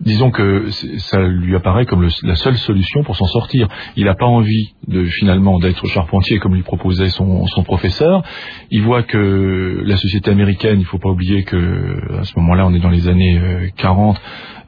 disons 0.00 0.30
que 0.30 0.70
ça 0.70 1.20
lui 1.20 1.56
apparaît 1.56 1.86
comme 1.86 2.08
la 2.22 2.34
seule 2.36 2.56
solution 2.56 3.02
pour 3.02 3.16
s'en 3.16 3.26
sortir. 3.26 3.68
Il 3.96 4.04
n'a 4.04 4.14
pas 4.14 4.26
envie 4.26 4.74
de 4.86 5.04
finalement 5.04 5.58
d'être 5.58 5.86
charpentier 5.86 6.38
comme 6.38 6.54
lui 6.54 6.62
proposait 6.62 7.08
son, 7.10 7.46
son, 7.46 7.62
professeur. 7.62 8.22
Il 8.70 8.82
voit 8.82 9.02
que 9.02 9.82
la 9.84 9.96
société 9.96 10.30
américaine, 10.30 10.80
il 10.80 10.86
faut 10.86 10.98
pas 10.98 11.10
oublier 11.10 11.42
que 11.44 12.18
à 12.18 12.24
ce 12.24 12.38
moment-là, 12.38 12.66
on 12.66 12.74
est 12.74 12.80
dans 12.80 12.90
les 12.90 13.08
années 13.08 13.70
40, 13.76 14.20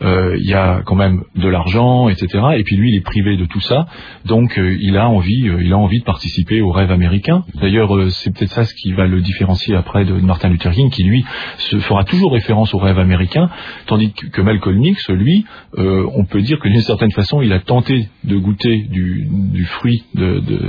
euh, 0.03 0.37
il 0.39 0.49
y 0.49 0.55
a 0.55 0.81
quand 0.85 0.95
même 0.95 1.23
de 1.37 1.49
l'argent, 1.49 2.09
etc. 2.09 2.43
Et 2.57 2.63
puis 2.63 2.77
lui, 2.77 2.93
il 2.93 2.97
est 2.97 3.05
privé 3.05 3.37
de 3.37 3.45
tout 3.45 3.61
ça, 3.61 3.87
donc 4.25 4.59
euh, 4.59 4.77
il 4.81 4.97
a 4.97 5.09
envie, 5.09 5.47
euh, 5.49 5.63
il 5.63 5.73
a 5.75 5.77
envie 5.77 6.01
de 6.01 6.05
participer 6.05 6.63
au 6.63 6.71
rêve 6.71 6.91
américain. 6.91 7.45
D'ailleurs, 7.61 8.11
c'est 8.11 8.35
peut-être 8.35 8.53
ça 8.53 8.65
ce 8.65 8.75
qui 8.75 8.93
va 8.93 9.07
le 9.07 9.21
différencier 9.21 9.77
après 9.77 10.07
de 10.07 10.15
Martin 10.15 10.49
Luther 10.49 10.73
King, 10.73 10.91
qui 10.91 11.05
lui 11.05 11.25
se 11.59 11.79
fera 11.81 12.05
toujours 12.05 12.33
référence 12.33 12.73
au 12.73 12.79
rêve 12.79 12.99
américain, 12.99 13.51
tandis 13.87 14.13
que 14.13 14.41
Malcolm 14.41 14.83
X, 14.83 15.11
lui, 15.21 15.45
on 15.77 16.25
peut 16.25 16.43
dire 16.43 16.59
que 16.59 16.69
d'une 16.69 16.81
certaine 16.81 17.13
façon, 17.13 17.43
il 17.43 17.53
a 17.53 17.61
tenté 17.61 18.09
de 18.25 18.37
goûter 18.37 18.87
du, 18.91 19.29
du 19.31 19.65
fruit 19.65 20.05
de, 20.15 20.41
de, 20.41 20.41
de, 20.41 20.69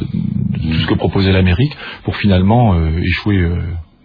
tout 0.61 0.79
ce 0.81 0.87
que 0.87 0.93
proposait 0.93 1.31
l'Amérique 1.31 1.75
pour 2.03 2.15
finalement 2.15 2.75
échouer 2.99 3.49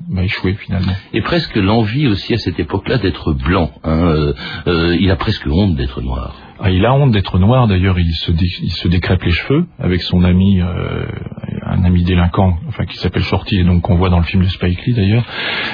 m'a 0.09 0.25
échoué 0.25 0.55
finalement. 0.55 0.93
Et 1.13 1.21
presque 1.21 1.57
l'envie 1.57 2.07
aussi 2.07 2.35
à 2.35 2.39
cette 2.39 2.59
époque-là 2.59 2.99
d'être 2.99 3.33
blanc. 3.33 3.71
Hein, 3.83 4.09
euh, 4.09 4.33
euh, 4.67 4.97
il 5.01 5.11
a 5.11 5.17
presque 5.17 5.47
honte 5.47 5.77
d'être 5.77 6.01
noir. 6.01 6.35
Ah, 6.59 6.71
il 6.71 6.85
a 6.85 6.95
honte 6.95 7.11
d'être 7.11 7.39
noir. 7.39 7.67
D'ailleurs, 7.67 7.99
il 7.99 8.13
se, 8.13 8.33
il 8.33 8.73
se 8.73 8.89
décrèpe 8.89 9.23
les 9.23 9.31
cheveux 9.31 9.67
avec 9.79 10.01
son 10.03 10.25
ami, 10.25 10.61
euh, 10.61 11.07
un 11.77 11.85
ami 11.85 12.03
délinquant, 12.05 12.57
enfin 12.69 12.85
qui 12.87 12.97
s'appelle 12.97 13.23
Shorty, 13.23 13.61
et 13.61 13.65
donc 13.65 13.83
qu'on 13.83 13.97
voit 13.97 14.11
dans 14.11 14.19
le 14.19 14.25
film 14.25 14.43
de 14.43 14.49
Spike 14.49 14.85
Lee 14.87 14.95
d'ailleurs. 14.95 15.25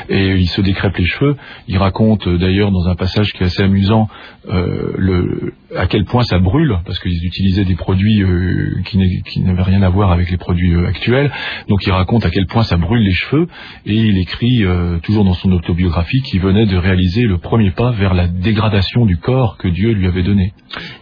Et 0.08 0.36
il 0.36 0.48
se 0.48 0.60
décrèpe 0.60 0.96
les 0.96 1.06
cheveux. 1.06 1.36
Il 1.68 1.78
raconte 1.78 2.28
d'ailleurs 2.28 2.70
dans 2.70 2.88
un 2.88 2.94
passage 2.94 3.32
qui 3.32 3.42
est 3.42 3.46
assez 3.46 3.62
amusant 3.62 4.08
le 4.48 5.54
à 5.76 5.86
quel 5.86 6.04
point 6.04 6.22
ça 6.24 6.38
brûle, 6.38 6.78
parce 6.84 6.98
qu'ils 6.98 7.24
utilisaient 7.24 7.64
des 7.64 7.74
produits 7.74 8.22
euh, 8.22 8.82
qui 8.84 9.40
n'avaient 9.40 9.62
rien 9.62 9.82
à 9.82 9.88
voir 9.88 10.12
avec 10.12 10.30
les 10.30 10.36
produits 10.36 10.74
euh, 10.74 10.86
actuels. 10.86 11.30
Donc 11.68 11.84
il 11.86 11.92
raconte 11.92 12.24
à 12.24 12.30
quel 12.30 12.46
point 12.46 12.62
ça 12.62 12.76
brûle 12.76 13.02
les 13.02 13.12
cheveux, 13.12 13.46
et 13.86 13.94
il 13.94 14.18
écrit 14.18 14.64
euh, 14.64 14.98
toujours 14.98 15.24
dans 15.24 15.34
son 15.34 15.52
autobiographie 15.52 16.20
qu'il 16.22 16.40
venait 16.40 16.66
de 16.66 16.76
réaliser 16.76 17.22
le 17.22 17.38
premier 17.38 17.70
pas 17.70 17.90
vers 17.90 18.14
la 18.14 18.28
dégradation 18.28 19.06
du 19.06 19.16
corps 19.16 19.56
que 19.56 19.68
Dieu 19.68 19.92
lui 19.92 20.06
avait 20.06 20.22
donné. 20.22 20.52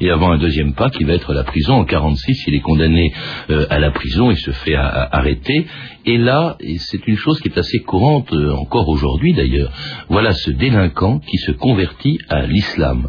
Et 0.01 0.11
avant 0.11 0.33
un 0.33 0.39
deuxième 0.39 0.75
pas 0.75 0.91
qui 0.91 1.05
va 1.05 1.15
être 1.15 1.33
la 1.33 1.45
prison, 1.45 1.75
en 1.75 1.85
46, 1.85 2.45
il 2.47 2.55
est 2.55 2.61
condamné 2.61 3.13
à 3.49 3.79
la 3.79 3.91
prison, 3.91 4.31
il 4.31 4.37
se 4.37 4.51
fait 4.51 4.75
arrêter, 4.75 5.67
et 6.07 6.19
là, 6.19 6.57
c'est 6.79 7.07
une 7.07 7.17
chose 7.17 7.41
qui 7.41 7.49
est 7.49 7.59
assez 7.59 7.79
courante 7.79 8.33
encore 8.33 8.89
aujourd'hui 8.89 9.33
d'ailleurs, 9.35 9.73
voilà 10.09 10.33
ce 10.33 10.51
délinquant 10.51 11.19
qui 11.21 11.39
se 11.39 11.53
convertit 11.53 12.19
à 12.29 12.47
l'islam. 12.47 13.09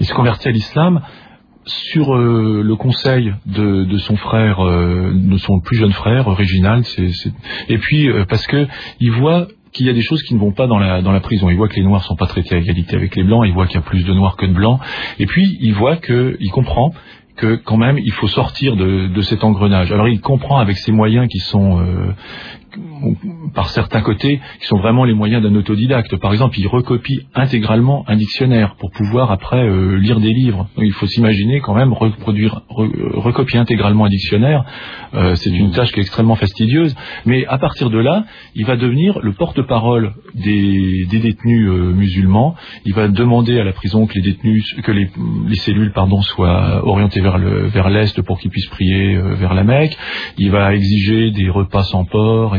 Il 0.00 0.06
se 0.06 0.14
convertit 0.14 0.48
à 0.48 0.50
l'islam 0.50 1.02
sur 1.66 2.14
euh, 2.14 2.62
le 2.64 2.76
conseil 2.76 3.34
de, 3.46 3.98
son 3.98 4.16
frère, 4.16 4.64
euh, 4.64 5.12
de 5.14 5.36
son 5.36 5.60
plus 5.60 5.76
jeune 5.76 5.92
frère, 5.92 6.26
original. 6.26 6.82
Et 7.68 7.78
puis 7.78 8.08
euh, 8.08 8.24
parce 8.28 8.46
que 8.46 8.66
il 8.98 9.12
voit 9.12 9.46
qu'il 9.72 9.86
y 9.86 9.90
a 9.90 9.92
des 9.92 10.02
choses 10.02 10.22
qui 10.22 10.34
ne 10.34 10.40
vont 10.40 10.52
pas 10.52 10.66
dans 10.66 10.78
la, 10.78 11.20
prison. 11.20 11.48
Il 11.48 11.56
voit 11.56 11.68
que 11.68 11.76
les 11.76 11.84
noirs 11.84 12.02
sont 12.02 12.16
pas 12.16 12.26
traités 12.26 12.56
à 12.56 12.58
égalité 12.58 12.96
avec 12.96 13.14
les 13.14 13.22
blancs. 13.22 13.44
Il 13.46 13.52
voit 13.52 13.66
qu'il 13.66 13.76
y 13.76 13.78
a 13.78 13.82
plus 13.82 14.04
de 14.04 14.12
noirs 14.12 14.36
que 14.36 14.46
de 14.46 14.52
blancs. 14.52 14.80
Et 15.20 15.26
puis 15.26 15.58
il 15.60 15.74
voit 15.74 15.96
que, 15.96 16.36
il 16.40 16.50
comprend 16.50 16.92
que 17.36 17.54
quand 17.54 17.76
même 17.76 17.96
il 17.98 18.12
faut 18.12 18.26
sortir 18.26 18.74
de 18.74 19.20
cet 19.20 19.44
engrenage. 19.44 19.92
Alors 19.92 20.08
il 20.08 20.20
comprend 20.20 20.58
avec 20.58 20.76
ses 20.76 20.90
moyens 20.90 21.28
qui 21.28 21.38
sont 21.38 21.86
par 23.54 23.70
certains 23.70 24.00
côtés, 24.00 24.40
qui 24.60 24.66
sont 24.66 24.78
vraiment 24.78 25.04
les 25.04 25.14
moyens 25.14 25.42
d'un 25.42 25.54
autodidacte. 25.54 26.16
Par 26.16 26.32
exemple, 26.32 26.58
il 26.58 26.66
recopie 26.66 27.26
intégralement 27.34 28.04
un 28.08 28.16
dictionnaire 28.16 28.76
pour 28.76 28.90
pouvoir 28.90 29.30
après 29.30 29.64
euh, 29.64 29.96
lire 29.96 30.20
des 30.20 30.32
livres. 30.32 30.68
il 30.78 30.92
faut 30.92 31.06
s'imaginer 31.06 31.60
quand 31.60 31.74
même 31.74 31.92
reproduire, 31.92 32.62
recopier 32.68 33.58
intégralement 33.58 34.04
un 34.04 34.08
dictionnaire. 34.08 34.64
Euh, 35.14 35.34
c'est 35.34 35.50
une 35.50 35.72
tâche 35.72 35.92
qui 35.92 36.00
est 36.00 36.02
extrêmement 36.02 36.36
fastidieuse. 36.36 36.94
Mais 37.26 37.46
à 37.46 37.58
partir 37.58 37.90
de 37.90 37.98
là, 37.98 38.24
il 38.54 38.66
va 38.66 38.76
devenir 38.76 39.18
le 39.20 39.32
porte-parole 39.32 40.14
des, 40.34 41.06
détenus 41.10 41.68
euh, 41.68 41.92
musulmans. 41.92 42.54
Il 42.84 42.94
va 42.94 43.08
demander 43.08 43.58
à 43.58 43.64
la 43.64 43.72
prison 43.72 44.06
que 44.06 44.14
les 44.14 44.22
détenus, 44.22 44.74
que 44.82 44.92
les, 44.92 45.10
cellules, 45.56 45.92
pardon, 45.92 46.22
soient 46.22 46.86
orientées 46.86 47.20
vers 47.20 47.38
le 47.38 47.66
vers 47.66 47.90
l'est 47.90 48.22
pour 48.22 48.38
qu'ils 48.38 48.50
puissent 48.50 48.68
prier 48.68 49.18
vers 49.18 49.54
la 49.54 49.64
Mecque. 49.64 49.96
Il 50.38 50.50
va 50.50 50.74
exiger 50.74 51.30
des 51.30 51.50
repas 51.50 51.82
sans 51.82 52.04
porc, 52.04 52.56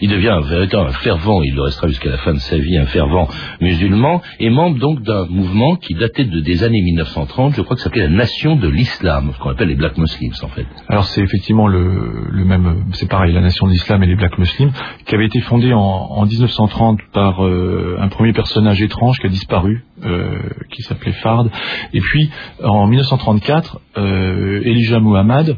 il 0.00 0.10
devient 0.10 0.28
un 0.28 0.40
véritable 0.40 0.90
fervent, 0.92 1.42
il 1.42 1.54
le 1.54 1.62
restera 1.62 1.88
jusqu'à 1.88 2.10
la 2.10 2.18
fin 2.18 2.34
de 2.34 2.38
sa 2.38 2.56
vie, 2.58 2.76
un 2.76 2.86
fervent 2.86 3.28
musulman, 3.60 4.22
et 4.38 4.50
membre 4.50 4.78
donc 4.78 5.02
d'un 5.02 5.26
mouvement 5.26 5.76
qui 5.76 5.94
datait 5.94 6.24
de, 6.24 6.40
des 6.40 6.64
années 6.64 6.82
1930, 6.82 7.54
je 7.54 7.62
crois 7.62 7.76
que 7.76 7.80
ça 7.80 7.84
s'appelait 7.84 8.08
la 8.08 8.16
Nation 8.16 8.56
de 8.56 8.68
l'Islam, 8.68 9.32
ce 9.34 9.38
qu'on 9.38 9.50
appelle 9.50 9.68
les 9.68 9.74
Black 9.74 9.96
Muslims 9.98 10.34
en 10.42 10.48
fait. 10.48 10.66
Alors 10.88 11.04
c'est 11.04 11.22
effectivement 11.22 11.66
le, 11.66 12.44
même, 12.44 12.84
c'est 12.92 13.08
pareil, 13.08 13.32
la 13.32 13.40
Nation 13.40 13.66
de 13.66 13.72
l'Islam 13.72 14.02
et 14.02 14.06
les 14.06 14.16
Black 14.16 14.38
Muslims, 14.38 14.72
qui 15.06 15.14
avait 15.14 15.26
été 15.26 15.40
fondée 15.40 15.72
en, 15.72 16.24
1930 16.28 16.98
par 17.12 17.44
euh, 17.44 17.96
un 18.00 18.08
premier 18.08 18.32
personnage 18.32 18.82
étrange 18.82 19.18
qui 19.18 19.26
a 19.26 19.30
disparu, 19.30 19.84
euh, 20.04 20.38
qui 20.70 20.82
s'appelait 20.82 21.12
Fard, 21.12 21.46
et 21.92 22.00
puis 22.00 22.30
en 22.62 22.86
1934, 22.86 23.80
euh, 23.96 24.60
Elijah 24.64 25.00
Muhammad, 25.00 25.56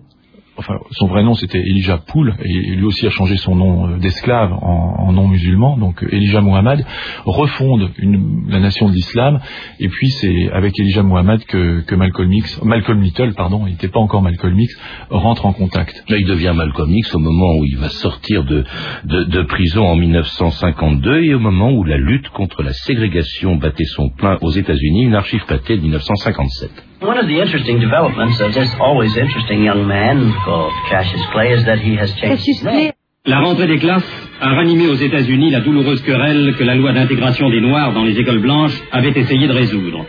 enfin 0.60 0.78
son 0.92 1.06
vrai 1.06 1.22
nom 1.22 1.34
c'était 1.34 1.58
Elijah 1.58 1.98
Poul, 1.98 2.34
et 2.44 2.52
lui 2.76 2.84
aussi 2.84 3.06
a 3.06 3.10
changé 3.10 3.36
son 3.36 3.56
nom 3.56 3.88
euh, 3.88 3.98
d'esclave 3.98 4.52
en, 4.52 5.10
nom 5.12 5.26
musulman, 5.26 5.76
donc 5.76 6.04
euh, 6.04 6.14
Elijah 6.14 6.40
Muhammad 6.40 6.84
refonde 7.24 7.90
la 8.48 8.60
nation 8.60 8.88
de 8.88 8.92
l'islam, 8.92 9.40
et 9.80 9.88
puis 9.88 10.08
c'est 10.10 10.50
avec 10.52 10.78
Elijah 10.78 11.02
Muhammad 11.02 11.44
que, 11.44 11.94
Malcolm 11.94 12.32
X, 12.32 12.62
Malcolm 12.62 13.02
Little, 13.02 13.34
pardon, 13.34 13.66
il 13.66 13.72
n'était 13.72 13.88
pas 13.88 13.98
encore 13.98 14.22
Malcolm 14.22 14.58
X, 14.58 14.78
rentre 15.10 15.46
en 15.46 15.52
contact. 15.52 16.04
Là 16.08 16.18
il 16.18 16.26
devient 16.26 16.52
Malcolm 16.54 16.92
X 16.92 17.14
au 17.14 17.18
moment 17.18 17.56
où 17.58 17.64
il 17.64 17.76
va 17.78 17.88
sortir 17.88 18.44
de, 18.44 18.64
de, 19.04 19.42
prison 19.42 19.84
en 19.84 19.96
1952 19.96 21.24
et 21.24 21.34
au 21.34 21.40
moment 21.40 21.72
où 21.72 21.82
la 21.84 21.96
lutte 21.96 22.28
contre 22.28 22.62
la 22.62 22.72
ségrégation 22.72 23.56
battait 23.56 23.84
son 23.84 24.10
plein 24.10 24.38
aux 24.42 24.50
États-Unis, 24.50 25.04
une 25.04 25.14
archive 25.14 25.44
pâtée 25.46 25.76
de 25.76 25.82
1957. 25.82 26.89
One 27.02 27.16
of 27.16 27.26
the 27.26 27.40
interesting 27.40 27.80
developments 27.80 28.38
of 28.40 28.52
this 28.52 28.68
always 28.78 29.16
interesting 29.16 29.64
young 29.64 29.86
man 29.86 30.20
called 30.44 30.72
Cassius 30.90 31.24
Clay 31.32 31.52
is 31.52 31.64
that 31.64 31.78
he 31.78 31.96
has 31.96 32.12
changed 32.20 32.44
his 32.44 32.62
name. 32.62 32.92
La 33.24 33.40
rentrée 33.40 33.66
des 33.66 33.78
classes 33.78 34.04
a 34.38 34.48
ranimé 34.50 34.86
aux 34.86 34.96
États-Unis 34.96 35.50
la 35.50 35.60
douloureuse 35.60 36.02
querelle 36.02 36.54
que 36.58 36.64
la 36.64 36.74
loi 36.74 36.92
d'intégration 36.92 37.48
des 37.48 37.62
Noirs 37.62 37.94
dans 37.94 38.04
les 38.04 38.18
écoles 38.18 38.40
blanches 38.40 38.78
avait 38.92 39.18
essayé 39.18 39.48
de 39.48 39.52
résoudre. 39.52 40.04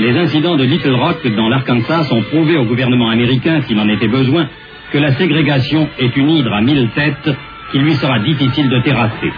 Les 0.00 0.16
incidents 0.16 0.56
de 0.56 0.64
Little 0.64 0.94
Rock 0.94 1.26
dans 1.36 1.50
l'Arkansas 1.50 2.10
ont 2.10 2.22
prouvé 2.22 2.56
au 2.56 2.64
gouvernement 2.64 3.10
américain, 3.10 3.60
s'il 3.62 3.78
en 3.78 3.88
était 3.90 4.08
besoin, 4.08 4.48
que 4.92 4.98
la 4.98 5.12
ségrégation 5.12 5.88
est 5.98 6.16
une 6.16 6.30
hydre 6.30 6.54
à 6.54 6.62
mille 6.62 6.88
têtes 6.94 7.36
qu'il 7.70 7.82
lui 7.82 7.92
sera 7.96 8.18
difficile 8.20 8.70
de 8.70 8.80
terrasser 8.80 9.32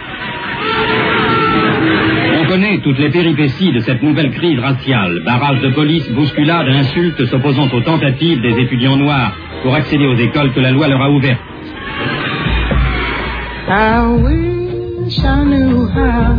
connaît 2.56 2.78
toutes 2.78 2.98
les 2.98 3.10
péripéties 3.10 3.70
de 3.70 3.80
cette 3.80 4.02
nouvelle 4.02 4.30
crise 4.30 4.58
raciale, 4.58 5.20
barrage 5.26 5.60
de 5.60 5.68
police, 5.74 6.08
bousculade, 6.12 6.66
insultes 6.68 7.26
s'opposant 7.26 7.68
aux 7.70 7.82
tentatives 7.82 8.40
des 8.40 8.58
étudiants 8.62 8.96
noirs 8.96 9.36
pour 9.62 9.74
accéder 9.74 10.06
aux 10.06 10.16
écoles 10.16 10.54
que 10.54 10.60
la 10.60 10.70
loi 10.70 10.88
leur 10.88 11.02
a 11.02 11.10
ouvertes. 11.10 11.38
I 13.68 14.00
wish 14.22 15.18
I 15.18 15.44
knew 15.44 15.86
how 15.86 16.32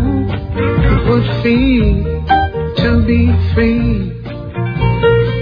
would 1.08 1.28
feel 1.44 2.04
to 2.78 3.02
be 3.06 3.32
free. 3.54 4.12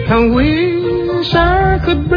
I 0.10 0.28
wish 0.28 1.34
I 1.36 1.80
could 1.86 2.12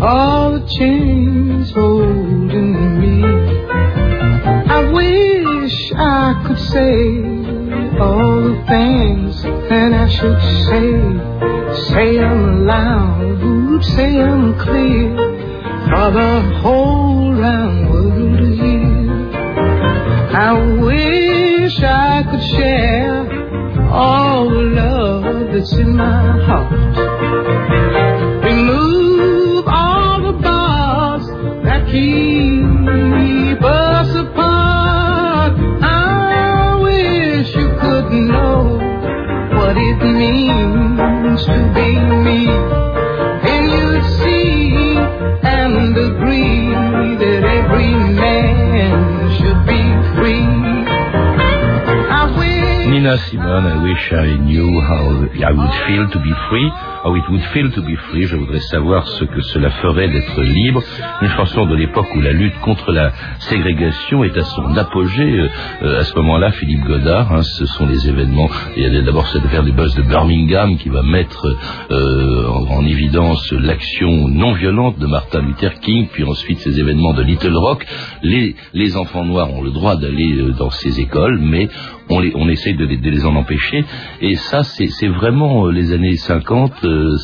all 0.00 0.52
the 0.52 0.66
chains 0.78 1.72
holding 1.72 3.00
me. 3.00 3.24
I 4.76 4.92
wish 4.92 5.92
I 5.96 6.42
could 6.46 6.58
say 6.58 7.31
all 8.00 8.42
the 8.42 8.64
things 8.68 9.42
that 9.42 9.92
I 9.92 10.08
should 10.08 10.40
say. 10.66 11.32
Say 11.92 12.18
them 12.18 12.66
loud, 12.66 13.84
say 13.84 14.12
them 14.12 14.58
clear 14.58 15.16
for 15.88 16.10
the 16.12 16.58
whole 16.60 17.32
round 17.32 17.90
world 17.90 18.38
to 18.38 18.48
hear. 18.54 19.10
I 20.34 20.52
wish 20.82 21.82
I 21.82 22.22
could 22.30 22.42
share 22.42 23.90
all 23.90 24.48
the 24.50 24.62
love 24.80 25.52
that's 25.52 25.72
in 25.74 25.96
my 25.96 26.44
heart. 26.46 26.91
Merci 53.30 53.38
Simone, 53.52 53.66
I 53.66 53.82
wish 53.82 54.12
I 54.12 54.36
knew 54.38 54.80
how 54.80 55.04
I 55.44 55.52
would 55.52 55.74
feel 55.86 56.08
to 56.08 56.18
be 56.20 56.32
free. 56.48 56.70
How 57.04 57.14
it 57.16 57.24
would 57.28 57.44
feel 57.52 57.70
to 57.70 57.82
be 57.82 57.96
free. 58.08 58.26
Je 58.26 58.36
voudrais 58.36 58.60
savoir 58.60 59.06
ce 59.06 59.24
que 59.24 59.42
cela 59.42 59.68
ferait 59.82 60.08
d'être 60.08 60.40
libre. 60.40 60.82
Une 61.20 61.28
chanson 61.28 61.66
de 61.66 61.74
l'époque 61.74 62.06
où 62.14 62.20
la 62.22 62.32
lutte 62.32 62.58
contre 62.60 62.92
la 62.92 63.12
ségrégation 63.40 64.24
est 64.24 64.36
à 64.38 64.44
son 64.44 64.74
apogée. 64.76 65.38
Euh, 65.38 65.48
euh, 65.82 66.00
à 66.00 66.04
ce 66.04 66.14
moment-là, 66.14 66.52
Philippe 66.52 66.84
Godard, 66.84 67.30
hein, 67.32 67.42
ce 67.42 67.66
sont 67.66 67.86
les 67.86 68.08
événements. 68.08 68.48
Il 68.76 68.84
y 68.84 68.86
a 68.86 69.02
d'abord 69.02 69.26
cette 69.26 69.44
affaire 69.44 69.64
des 69.64 69.72
buzz 69.72 69.94
de 69.96 70.02
Birmingham 70.02 70.78
qui 70.78 70.88
va 70.88 71.02
mettre 71.02 71.44
euh, 71.90 72.46
en, 72.70 72.84
évidence 72.86 73.52
l'action 73.52 74.28
non 74.28 74.52
violente 74.52 74.98
de 74.98 75.06
Martin 75.06 75.42
Luther 75.42 75.74
King, 75.80 76.08
puis 76.10 76.24
ensuite 76.24 76.58
ces 76.60 76.80
événements 76.80 77.12
de 77.12 77.22
Little 77.22 77.56
Rock. 77.56 77.84
Les, 78.22 78.96
enfants 78.96 79.24
noirs 79.24 79.52
ont 79.52 79.62
le 79.62 79.70
droit 79.70 79.96
d'aller 79.96 80.52
dans 80.58 80.70
ces 80.70 81.00
écoles, 81.00 81.38
mais 81.40 81.68
on 82.08 82.48
essaye 82.48 82.76
de 82.76 82.84
les, 82.84 82.98
de 82.98 83.10
les 83.10 83.24
en 83.24 83.41
Et 84.20 84.34
ça, 84.34 84.62
c'est 84.62 85.08
vraiment 85.08 85.66
les 85.66 85.92
années 85.92 86.16
50 86.16 86.84
euh, 86.84 87.16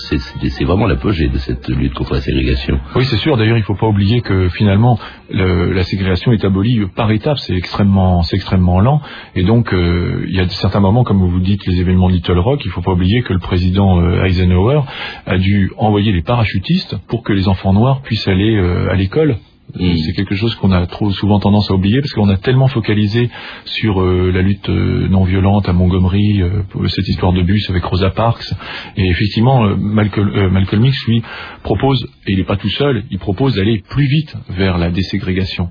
c'est 0.50 0.64
vraiment 0.64 0.86
l'apogée 0.86 1.28
de 1.28 1.38
cette 1.38 1.68
lutte 1.68 1.94
contre 1.94 2.14
la 2.14 2.20
ségrégation. 2.20 2.78
Oui, 2.94 3.04
c'est 3.04 3.16
sûr. 3.16 3.36
D'ailleurs, 3.36 3.56
il 3.56 3.60
ne 3.60 3.66
faut 3.66 3.74
pas 3.74 3.86
oublier 3.86 4.20
que 4.20 4.48
finalement, 4.48 4.98
la 5.30 5.82
ségrégation 5.82 6.32
est 6.32 6.44
abolie 6.44 6.86
par 6.94 7.10
étapes. 7.10 7.38
C'est 7.38 7.54
extrêmement, 7.54 8.22
extrêmement 8.32 8.80
lent. 8.80 9.00
Et 9.34 9.44
donc, 9.44 9.72
euh, 9.72 10.24
il 10.28 10.34
y 10.34 10.40
a 10.40 10.48
certains 10.48 10.80
moments, 10.80 11.04
comme 11.04 11.18
vous 11.18 11.40
dites, 11.40 11.66
les 11.66 11.80
événements 11.80 12.08
de 12.08 12.14
Little 12.14 12.38
Rock. 12.38 12.60
Il 12.64 12.68
ne 12.68 12.72
faut 12.72 12.82
pas 12.82 12.92
oublier 12.92 13.22
que 13.22 13.32
le 13.32 13.38
président 13.38 14.00
euh, 14.00 14.24
Eisenhower 14.24 14.82
a 15.26 15.38
dû 15.38 15.70
envoyer 15.76 16.12
les 16.12 16.22
parachutistes 16.22 16.96
pour 17.08 17.22
que 17.22 17.32
les 17.32 17.48
enfants 17.48 17.72
noirs 17.72 18.02
puissent 18.02 18.28
aller 18.28 18.58
à 18.90 18.94
l'école 18.94 19.36
Mm. 19.74 19.96
C'est 19.96 20.12
quelque 20.12 20.34
chose 20.34 20.54
qu'on 20.54 20.72
a 20.72 20.86
trop 20.86 21.10
souvent 21.10 21.38
tendance 21.38 21.70
à 21.70 21.74
oublier 21.74 22.00
parce 22.00 22.12
qu'on 22.12 22.28
a 22.28 22.36
tellement 22.36 22.68
focalisé 22.68 23.30
sur 23.64 24.00
euh, 24.00 24.30
la 24.32 24.42
lutte 24.42 24.68
euh, 24.68 25.08
non 25.08 25.24
violente 25.24 25.68
à 25.68 25.72
Montgomery, 25.72 26.42
euh, 26.42 26.62
cette 26.88 27.08
histoire 27.08 27.32
de 27.32 27.42
bus 27.42 27.68
avec 27.70 27.84
Rosa 27.84 28.10
Parks. 28.10 28.52
Et 28.96 29.06
effectivement, 29.06 29.76
Malcolm, 29.76 30.48
Malcolm 30.50 30.84
X, 30.84 31.06
lui, 31.06 31.22
propose, 31.62 32.06
et 32.26 32.32
il 32.32 32.38
n'est 32.38 32.44
pas 32.44 32.56
tout 32.56 32.70
seul, 32.70 33.04
il 33.10 33.18
propose 33.18 33.56
d'aller 33.56 33.82
plus 33.88 34.06
vite 34.06 34.36
vers 34.50 34.78
la 34.78 34.90
déségrégation 34.90 35.68